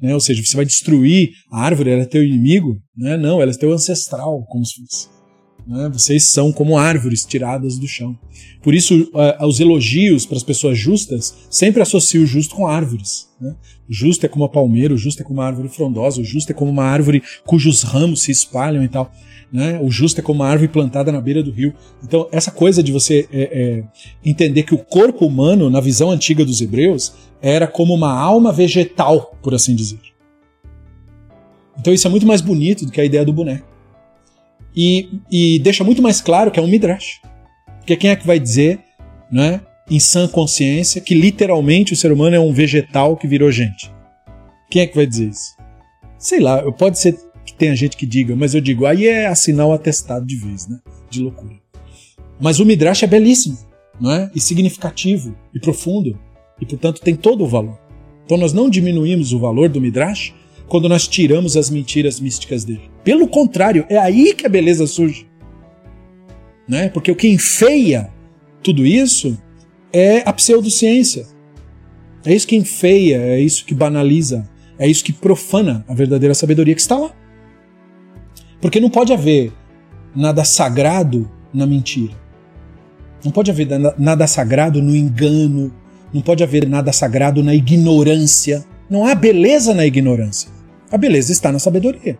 [0.00, 0.12] Né?
[0.12, 2.76] Ou seja, você vai destruir a árvore, ela é teu inimigo?
[2.96, 3.16] Né?
[3.16, 5.15] Não, ela é teu ancestral, como se fosse.
[5.66, 5.88] Né?
[5.92, 8.16] Vocês são como árvores tiradas do chão.
[8.62, 13.28] Por isso, uh, os elogios para as pessoas justas sempre associam o justo com árvores.
[13.40, 13.54] Né?
[13.88, 16.50] O justo é como a palmeira, o justo é como uma árvore frondosa, o justo
[16.50, 19.12] é como uma árvore cujos ramos se espalham e tal.
[19.52, 19.80] Né?
[19.80, 21.74] O justo é como uma árvore plantada na beira do rio.
[22.02, 23.84] Então, essa coisa de você é, é,
[24.24, 29.36] entender que o corpo humano, na visão antiga dos hebreus, era como uma alma vegetal,
[29.42, 30.00] por assim dizer.
[31.78, 33.75] Então, isso é muito mais bonito do que a ideia do boneco
[34.76, 37.20] e, e deixa muito mais claro que é um midrash.
[37.78, 38.78] Porque quem é que vai dizer,
[39.30, 39.60] né,
[39.90, 43.90] em sã consciência, que literalmente o ser humano é um vegetal que virou gente?
[44.70, 45.56] Quem é que vai dizer isso?
[46.18, 49.66] Sei lá, pode ser que tenha gente que diga, mas eu digo, aí é assinar
[49.66, 50.78] o atestado de vez, né?
[51.08, 51.54] De loucura.
[52.40, 53.56] Mas o Midrash é belíssimo,
[54.00, 54.30] não é?
[54.34, 56.18] E significativo e profundo,
[56.60, 57.78] e portanto tem todo o valor.
[58.24, 60.34] Então nós não diminuímos o valor do Midrash
[60.68, 62.90] quando nós tiramos as mentiras místicas dele.
[63.04, 65.26] Pelo contrário, é aí que a beleza surge.
[66.68, 66.88] Né?
[66.88, 68.10] Porque o que enfeia
[68.62, 69.38] tudo isso
[69.92, 71.26] é a pseudociência.
[72.24, 74.48] É isso que enfeia, é isso que banaliza,
[74.78, 77.14] é isso que profana a verdadeira sabedoria que está lá.
[78.60, 79.52] Porque não pode haver
[80.14, 82.14] nada sagrado na mentira.
[83.24, 85.72] Não pode haver nada sagrado no engano.
[86.12, 88.64] Não pode haver nada sagrado na ignorância.
[88.90, 90.55] Não há beleza na ignorância.
[90.90, 92.18] A beleza está na sabedoria,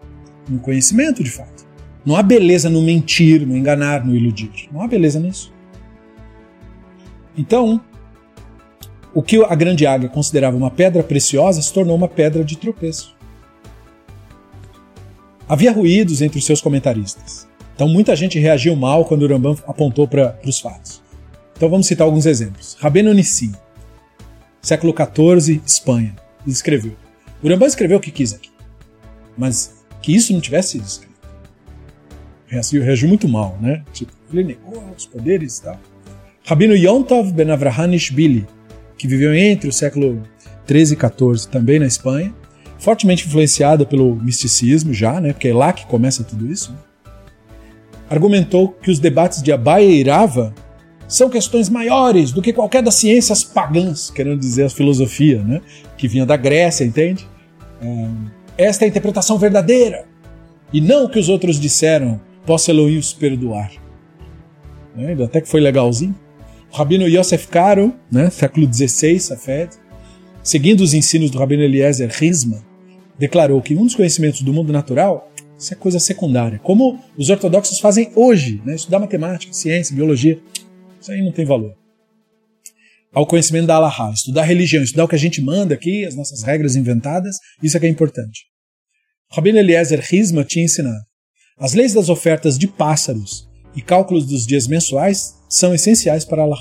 [0.49, 1.67] no conhecimento de fato.
[2.05, 4.69] Não há beleza no mentir, no enganar, no iludir.
[4.73, 5.53] Não há beleza nisso.
[7.37, 7.81] Então,
[9.13, 13.17] o que a grande águia considerava uma pedra preciosa se tornou uma pedra de tropeço.
[15.49, 17.47] Havia ruídos entre os seus comentaristas.
[17.75, 21.03] Então muita gente reagiu mal quando o Rambam apontou para os fatos.
[21.57, 22.77] Então vamos citar alguns exemplos.
[22.81, 23.53] Rabeno Nissim,
[24.61, 26.15] século XIV, Espanha,
[26.47, 26.97] escreveu.
[27.43, 28.51] O Rambam escreveu o que quis aqui.
[29.37, 31.17] Mas que isso não tivesse escrito.
[32.47, 33.83] Reagiu, reagiu muito mal, né?
[33.93, 35.81] Tipo, ele negou os poderes e tal.
[36.45, 38.47] Rabino Yontov Ben Avraham Ishbili,
[38.97, 40.23] que viveu entre o século
[40.65, 42.33] 13 e 14, também na Espanha,
[42.79, 45.33] fortemente influenciada pelo misticismo já, né?
[45.33, 46.71] Porque é lá que começa tudo isso.
[46.71, 46.79] Né?
[48.09, 50.55] Argumentou que os debates de Abaia e Rava
[51.09, 55.61] são questões maiores do que qualquer das ciências pagãs, querendo dizer a filosofia, né?
[55.97, 57.27] Que vinha da Grécia, entende?
[57.81, 58.09] É,
[58.57, 60.05] esta é a interpretação verdadeira
[60.73, 62.21] e não o que os outros disseram.
[62.45, 63.73] Posso Elohim os perdoar.
[64.95, 65.17] Né?
[65.25, 66.15] Até que foi legalzinho.
[66.73, 69.71] O Rabino Yosef Karo, né, século XVI, Safed,
[70.43, 72.65] seguindo os ensinos do Rabino Eliezer Rizma,
[73.19, 76.59] declarou que um dos conhecimentos do mundo natural isso é coisa secundária.
[76.63, 78.75] Como os ortodoxos fazem hoje, né?
[78.75, 80.39] estudar matemática, ciência, biologia.
[81.01, 81.75] Isso aí não tem valor.
[83.13, 86.43] Ao conhecimento da Allahá, estudar religião, estudar o que a gente manda aqui, as nossas
[86.43, 88.45] regras inventadas, isso é que é importante.
[89.31, 91.05] Rabino Eliezer Rizma tinha ensinado.
[91.59, 96.61] As leis das ofertas de pássaros e cálculos dos dias mensuais são essenciais para Allah.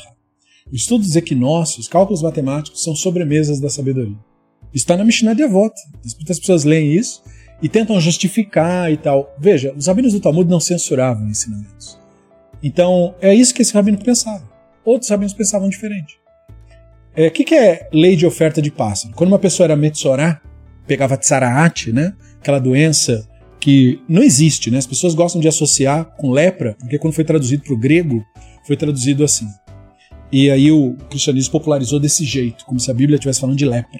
[0.72, 4.18] O estudo dos equinócios, cálculos matemáticos são sobremesas da sabedoria.
[4.74, 5.74] Está na Mishnah de Avot.
[6.18, 7.22] Muitas pessoas leem isso
[7.62, 9.34] e tentam justificar e tal.
[9.40, 11.98] Veja, os rabinos do Talmud não censuravam ensinamentos.
[12.64, 14.44] Então, é isso que esse rabino pensava.
[14.84, 16.20] Outros rabinos pensavam diferente.
[17.18, 19.14] O é, que, que é lei de oferta de pássaro?
[19.16, 20.42] Quando uma pessoa era Metsorá,
[20.86, 22.14] pegava tsaraat, né?
[22.46, 23.28] aquela doença
[23.60, 24.78] que não existe, né?
[24.78, 28.24] As pessoas gostam de associar com lepra, porque quando foi traduzido para o grego,
[28.68, 29.48] foi traduzido assim.
[30.32, 34.00] E aí o cristianismo popularizou desse jeito, como se a Bíblia estivesse falando de lepra.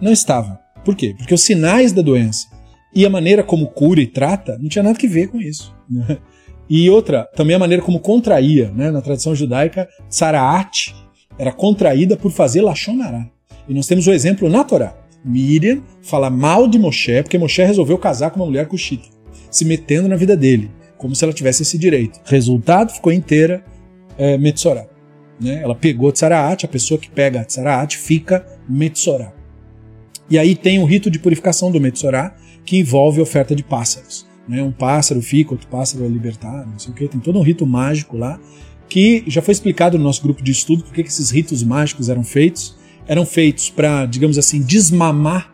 [0.00, 0.60] Não estava.
[0.84, 1.14] Por quê?
[1.16, 2.46] Porque os sinais da doença
[2.94, 5.74] e a maneira como cura e trata não tinha nada que ver com isso.
[5.90, 6.18] Né?
[6.70, 8.90] E outra, também a maneira como contraía, né?
[8.90, 10.94] Na tradição judaica, Saraat
[11.38, 13.26] era contraída por fazer Lachonará.
[13.68, 14.96] E nós temos o exemplo na Torá.
[15.24, 19.08] Miriam fala mal de Moshe porque Moshe resolveu casar com uma mulher cuxita,
[19.50, 22.20] se metendo na vida dele, como se ela tivesse esse direito.
[22.24, 23.64] Resultado, ficou inteira
[24.18, 24.86] é, Metsorá.
[25.40, 25.62] Né?
[25.62, 29.32] Ela pegou Tsaraat, a pessoa que pega Tsaraat fica Metsorá.
[30.28, 34.26] E aí tem o rito de purificação do Metsorá, que envolve oferta de pássaros.
[34.48, 34.62] Né?
[34.62, 37.08] Um pássaro fica, outro pássaro é libertado, não sei o que.
[37.08, 38.40] Tem todo um rito mágico lá,
[38.92, 42.22] que já foi explicado no nosso grupo de estudo por que esses ritos mágicos eram
[42.22, 42.76] feitos
[43.06, 45.50] eram feitos para, digamos assim, desmamar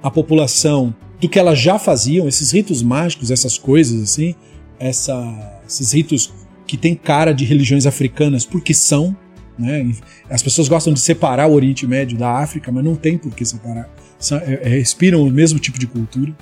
[0.00, 4.36] a população do que elas já faziam, esses ritos mágicos, essas coisas assim,
[4.78, 6.32] essa, esses ritos
[6.64, 9.16] que têm cara de religiões africanas, porque são.
[9.58, 9.92] Né?
[10.30, 13.44] As pessoas gostam de separar o Oriente Médio da África, mas não tem por que
[13.44, 13.88] separar.
[14.18, 16.32] São, é, é, respiram o mesmo tipo de cultura.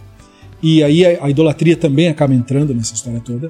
[0.63, 3.49] E aí a, a idolatria também acaba entrando nessa história toda.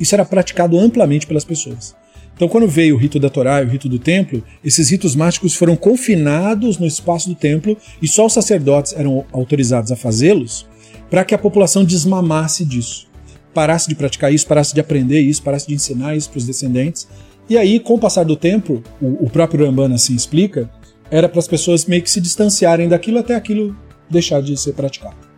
[0.00, 1.94] Isso era praticado amplamente pelas pessoas.
[2.34, 5.54] Então, quando veio o rito da Torá e o rito do templo, esses ritos mágicos
[5.54, 10.66] foram confinados no espaço do templo e só os sacerdotes eram autorizados a fazê-los
[11.10, 13.08] para que a população desmamasse disso.
[13.52, 17.06] Parasse de praticar isso, parasse de aprender isso, parasse de ensinar isso para os descendentes.
[17.46, 20.70] E aí, com o passar do tempo, o, o próprio Ramban assim explica,
[21.10, 23.76] era para as pessoas meio que se distanciarem daquilo até aquilo
[24.08, 25.29] deixar de ser praticado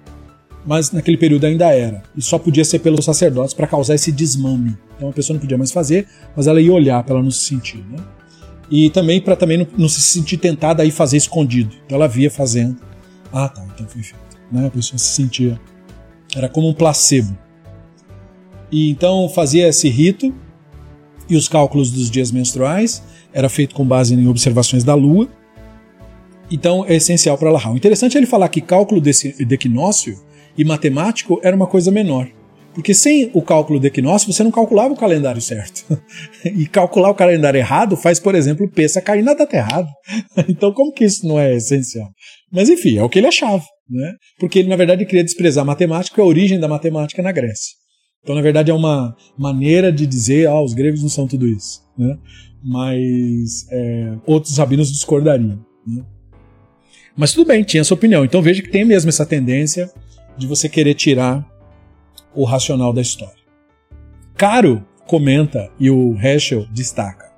[0.64, 2.02] mas naquele período ainda era.
[2.16, 4.76] E só podia ser pelos sacerdotes para causar esse desmame.
[4.96, 6.06] Então a pessoa não podia mais fazer,
[6.36, 7.84] mas ela ia olhar para ela não se sentir.
[7.90, 7.98] Né?
[8.70, 11.74] E também para também não, não, se sentir tentada a ir fazer escondido.
[11.84, 12.76] Então ela via fazendo.
[13.32, 14.22] Ah, tá, então foi feito.
[14.50, 14.66] Né?
[14.66, 15.60] A pessoa se sentia.
[16.34, 17.36] Era como um placebo.
[18.70, 20.32] E então fazia esse rito
[21.28, 23.02] e os cálculos dos dias menstruais
[23.32, 25.28] era feito com base em observações da lua.
[26.50, 27.76] Então é essencial para Lahal.
[27.76, 30.21] Interessante é ele falar que cálculo desse, de equinócio
[30.56, 32.28] e matemático era uma coisa menor.
[32.74, 35.84] Porque sem o cálculo do equinócio, você não calculava o calendário certo.
[36.44, 39.88] e calcular o calendário errado faz, por exemplo, o Pessa cair na data errada.
[40.48, 42.08] então, como que isso não é essencial?
[42.50, 43.62] Mas, enfim, é o que ele achava.
[43.88, 44.14] Né?
[44.38, 47.74] Porque ele, na verdade, queria desprezar a matemática, a origem da matemática na Grécia.
[48.22, 51.82] Então, na verdade, é uma maneira de dizer, ah, os gregos não são tudo isso.
[51.98, 52.16] Né?
[52.64, 55.62] Mas é, outros rabinos discordariam.
[55.86, 56.04] Né?
[57.16, 58.24] Mas tudo bem, tinha sua opinião.
[58.24, 59.90] Então veja que tem mesmo essa tendência
[60.36, 61.44] de você querer tirar
[62.34, 63.42] o racional da história.
[64.36, 67.30] Caro comenta e o Heschel destaca.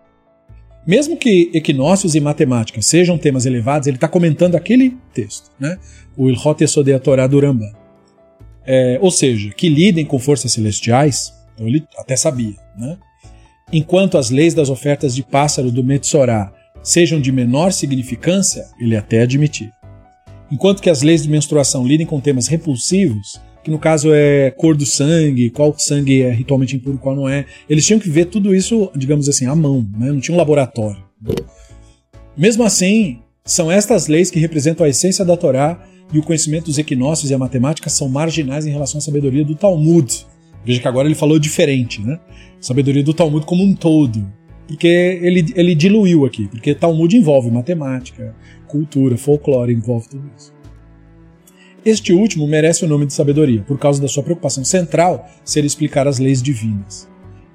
[0.87, 5.79] Mesmo que equinócios e matemática sejam temas elevados, ele está comentando aquele texto, né?
[6.17, 7.41] o Ilhot Yesodei a Torá do.
[8.67, 12.99] É, ou seja, que lidem com forças celestiais, então ele até sabia, né?
[13.73, 19.23] enquanto as leis das ofertas de pássaro do Metsorá sejam de menor significância, ele até
[19.23, 19.71] admitir.
[20.55, 24.77] Enquanto que as leis de menstruação lidem com temas repulsivos, que no caso é cor
[24.77, 28.55] do sangue, qual sangue é ritualmente impuro, qual não é, eles tinham que ver tudo
[28.55, 30.13] isso, digamos assim, à mão, né?
[30.13, 31.03] não tinha um laboratório.
[32.37, 36.79] Mesmo assim, são estas leis que representam a essência da Torá e o conhecimento dos
[36.79, 40.25] equinócios e a matemática são marginais em relação à sabedoria do Talmud.
[40.65, 42.21] Veja que agora ele falou diferente, né?
[42.61, 44.25] Sabedoria do Talmud como um todo.
[44.67, 48.35] Porque ele, ele diluiu aqui, porque Talmud envolve matemática,
[48.67, 50.55] cultura, folclore, envolve tudo isso.
[51.85, 56.09] Este último merece o nome de sabedoria, por causa da sua preocupação central ser explicar
[56.09, 57.07] as leis divinas.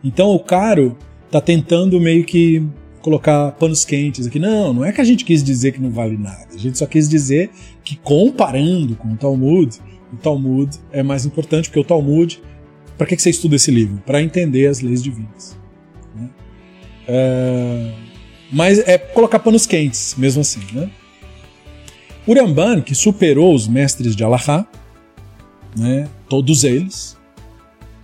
[0.03, 0.95] Então o Caro
[1.25, 2.63] está tentando meio que
[3.01, 4.37] colocar panos quentes aqui.
[4.37, 6.47] Não, não é que a gente quis dizer que não vale nada.
[6.53, 7.49] A gente só quis dizer
[7.83, 9.77] que comparando com o Talmud,
[10.13, 12.39] o Talmud é mais importante, porque o Talmud,
[12.97, 14.01] para que você estuda esse livro?
[14.05, 15.58] Para entender as leis divinas.
[17.11, 17.91] É,
[18.51, 20.61] mas é colocar panos quentes, mesmo assim.
[20.71, 20.89] Né?
[22.83, 24.67] Que superou os mestres de Allahá,
[25.75, 27.17] né, todos eles,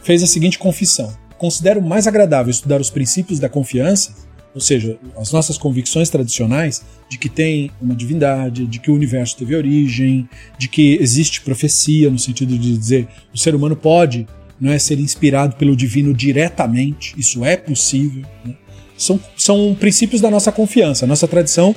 [0.04, 4.16] fez a seguinte confissão: Considero mais agradável estudar os princípios da confiança,
[4.56, 9.38] ou seja, as nossas convicções tradicionais de que tem uma divindade, de que o universo
[9.38, 10.28] teve origem,
[10.58, 14.26] de que existe profecia, no sentido de dizer o ser humano pode
[14.60, 18.24] não é ser inspirado pelo divino diretamente, isso é possível.
[18.44, 18.56] Né?
[18.98, 21.06] São, são princípios da nossa confiança.
[21.06, 21.76] Nossa tradição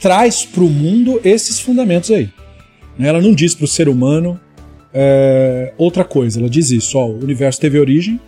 [0.00, 2.28] traz para o mundo esses fundamentos aí.
[2.98, 4.38] Ela não diz para o ser humano
[4.92, 8.20] é, outra coisa, ela diz isso: ó, o universo teve origem,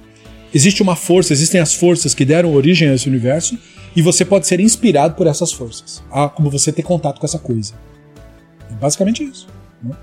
[0.55, 3.59] existe uma força, existem as forças que deram origem a esse universo,
[3.95, 7.39] e você pode ser inspirado por essas forças, a como você ter contato com essa
[7.39, 7.75] coisa.
[8.71, 9.47] É basicamente isso.
[9.83, 9.95] Né?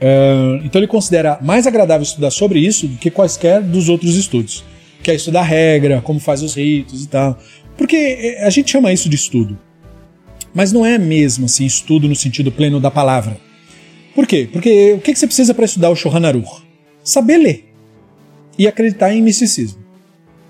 [0.00, 4.64] É, então ele considera mais agradável estudar sobre isso do que quaisquer dos outros estudos,
[5.02, 7.38] que é estudar regra, como faz os ritos e tal.
[7.76, 9.58] Porque é, a gente chama isso de estudo.
[10.54, 13.38] Mas não é mesmo assim estudo no sentido pleno da palavra.
[14.14, 14.48] Por quê?
[14.52, 16.20] Porque o que você precisa para estudar o Shohan?
[17.04, 17.64] Saber ler
[18.58, 19.82] e acreditar em misticismo.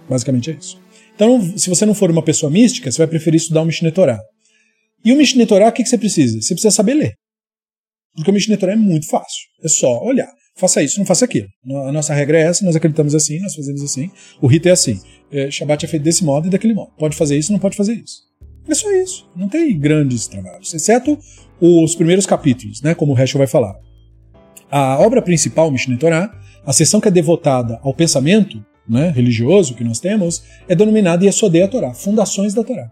[0.09, 0.81] Basicamente é isso.
[1.15, 4.19] Então, se você não for uma pessoa mística, você vai preferir estudar o Mishneh Torah.
[5.05, 6.41] E o Mishneh Torah, o que você precisa?
[6.41, 7.15] Você precisa saber ler.
[8.15, 9.45] Porque o Mishneh Torah é muito fácil.
[9.63, 10.29] É só olhar.
[10.59, 11.47] Faça isso, não faça aquilo.
[11.87, 14.11] A nossa regra é essa, nós acreditamos assim, nós fazemos assim.
[14.43, 15.01] O rito é assim.
[15.31, 16.91] É, Shabbat é feito desse modo e daquele modo.
[16.99, 18.23] Pode fazer isso, não pode fazer isso.
[18.69, 19.31] É só isso.
[19.37, 21.17] Não tem grandes trabalhos, exceto
[21.61, 23.77] os primeiros capítulos, né, como o Heschel vai falar.
[24.71, 26.37] A obra principal, Mishneh Torah,
[26.67, 31.63] a seção que é devotada ao pensamento né, religioso que nós temos, é denominada Yesodei
[31.63, 32.91] a Torá, fundações da Torá.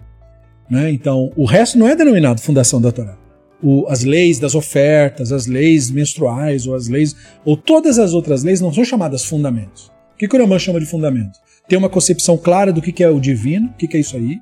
[0.70, 0.90] Né?
[0.92, 3.16] Então, o resto não é denominado fundação da Torá.
[3.62, 8.42] O, as leis das ofertas, as leis menstruais, ou as leis, ou todas as outras
[8.42, 9.90] leis não são chamadas fundamentos.
[10.14, 11.38] O que o Rambam chama de fundamento?
[11.68, 14.38] Tem uma concepção clara do que é o divino, o que é isso aí,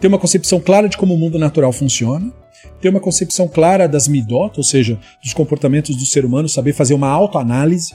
[0.00, 2.32] ter uma concepção clara de como o mundo natural funciona,
[2.80, 6.94] ter uma concepção clara das midot, ou seja, dos comportamentos do ser humano, saber fazer
[6.94, 7.94] uma autoanálise,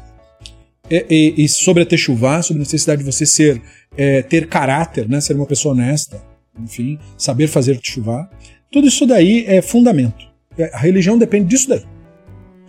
[0.89, 3.61] e, e, e sobre a techuvá, sobre a necessidade de você ser,
[3.97, 6.22] é, ter caráter, né, ser uma pessoa honesta,
[6.57, 8.30] enfim, saber fazer techuvá.
[8.72, 10.26] Tudo isso daí é fundamento.
[10.58, 11.84] É, a religião depende disso daí.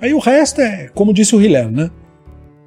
[0.01, 1.91] Aí o resto é, como disse o Hillel, né?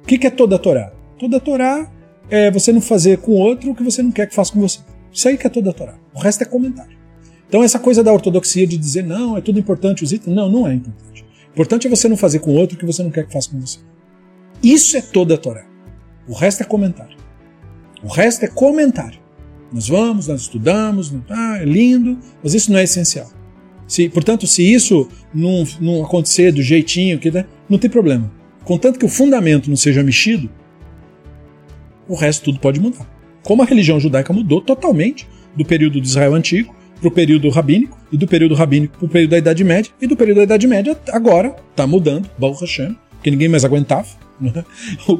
[0.02, 0.92] O que, é toda a Torá?
[1.18, 1.90] Toda a Torá
[2.28, 4.60] é você não fazer com o outro o que você não quer que faça com
[4.60, 4.80] você.
[5.12, 5.94] Isso aí que é toda a Torá.
[6.14, 6.96] O resto é comentário.
[7.48, 10.66] Então essa coisa da ortodoxia de dizer não, é tudo importante os itens, não, não
[10.66, 11.24] é importante.
[11.52, 13.50] Importante é você não fazer com o outro o que você não quer que faça
[13.50, 13.78] com você.
[14.62, 15.64] Isso é toda a Torá.
[16.26, 17.16] O resto é comentário.
[18.02, 19.20] O resto é comentário.
[19.72, 23.30] Nós vamos, nós estudamos, ah, é lindo, mas isso não é essencial.
[23.92, 27.30] Se, portanto, se isso não, não acontecer do jeitinho que
[27.68, 28.32] não tem problema.
[28.64, 30.48] Contanto que o fundamento não seja mexido,
[32.08, 33.06] o resto tudo pode mudar.
[33.42, 37.98] Como a religião judaica mudou totalmente do período do Israel antigo para o período rabínico,
[38.10, 40.66] e do período rabínico para o período da Idade Média, e do período da Idade
[40.66, 44.08] Média agora está mudando, Baruch Hashem, porque ninguém mais aguentava.
[44.42, 44.64] Né?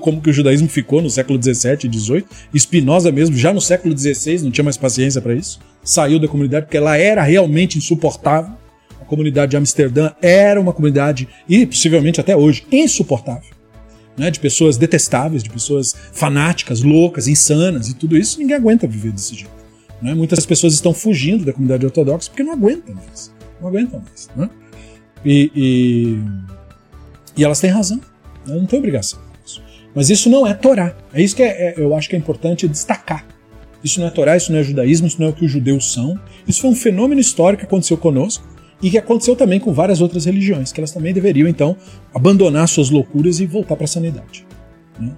[0.00, 2.26] Como que o judaísmo ficou no século 17 e 18.
[2.56, 5.60] Spinoza mesmo, já no século 16, não tinha mais paciência para isso.
[5.84, 8.56] Saiu da comunidade porque ela era realmente insuportável.
[9.12, 13.50] Comunidade de Amsterdã era uma comunidade, e possivelmente até hoje, insuportável
[14.16, 19.12] né, de pessoas detestáveis, de pessoas fanáticas, loucas, insanas e tudo isso, ninguém aguenta viver
[19.12, 19.52] desse jeito.
[20.00, 20.14] Né?
[20.14, 23.30] Muitas pessoas estão fugindo da comunidade ortodoxa porque não aguentam mais.
[23.60, 24.30] Não aguentam mais.
[24.34, 24.48] Né?
[25.22, 26.18] E, e,
[27.36, 28.00] e, elas têm razão.
[28.46, 28.54] Né?
[28.54, 29.20] Não tem obrigação.
[29.94, 30.96] Mas isso não é Torá.
[31.12, 33.26] É isso que é, é, eu acho que é importante destacar.
[33.84, 35.92] Isso não é Torá, isso não é judaísmo, isso não é o que os judeus
[35.92, 36.18] são.
[36.48, 38.51] Isso foi um fenômeno histórico que aconteceu conosco
[38.82, 41.76] e que aconteceu também com várias outras religiões, que elas também deveriam então
[42.12, 44.44] abandonar suas loucuras e voltar para a sanidade.
[44.98, 45.12] Né?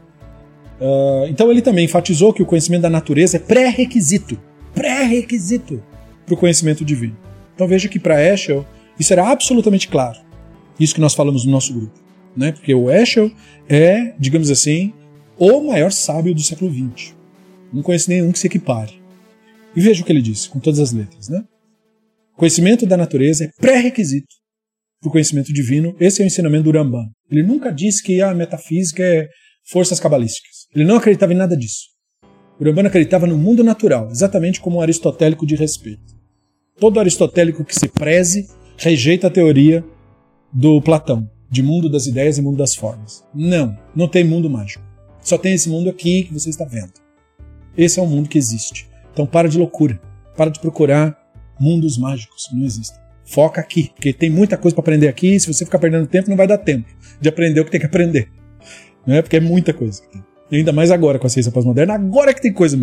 [0.80, 4.38] Uh, então ele também enfatizou que o conhecimento da natureza é pré-requisito,
[4.74, 5.82] pré-requisito
[6.26, 7.16] para o conhecimento divino.
[7.54, 8.66] Então veja que para Eschel
[9.00, 10.18] isso era absolutamente claro.
[10.78, 11.98] Isso que nós falamos no nosso grupo,
[12.36, 12.52] né?
[12.52, 13.30] Porque o Eschel
[13.68, 14.92] é, digamos assim,
[15.38, 17.14] o maior sábio do século XX.
[17.72, 19.00] Não conheço nenhum que se equipare.
[19.74, 21.44] E veja o que ele disse, com todas as letras, né?
[22.37, 24.35] Conhecimento da natureza é pré-requisito
[25.01, 25.95] para o conhecimento divino.
[26.01, 27.07] Esse é o ensinamento do Rambam.
[27.30, 29.28] Ele nunca disse que a metafísica é
[29.70, 30.66] forças cabalísticas.
[30.74, 31.85] Ele não acreditava em nada disso.
[32.59, 36.14] O Rambam acreditava no mundo natural, exatamente como um aristotélico de respeito.
[36.78, 39.85] Todo aristotélico que se preze rejeita a teoria
[40.53, 43.24] do Platão, de mundo das ideias e mundo das formas.
[43.32, 44.85] Não, não tem mundo mágico.
[45.20, 46.93] Só tem esse mundo aqui que você está vendo.
[47.76, 48.89] Esse é o mundo que existe.
[49.12, 50.01] Então para de loucura.
[50.37, 51.16] Para de procurar
[51.64, 52.98] mundos mágicos não existem.
[53.24, 55.34] Foca aqui, porque tem muita coisa para aprender aqui.
[55.34, 56.86] E se você ficar perdendo tempo, não vai dar tempo
[57.18, 58.28] de aprender o que tem que aprender.
[59.06, 59.22] Né?
[59.22, 60.02] Porque é muita coisa.
[60.50, 62.82] E ainda mais agora com a ciência pós-moderna, agora que tem coisa mesmo.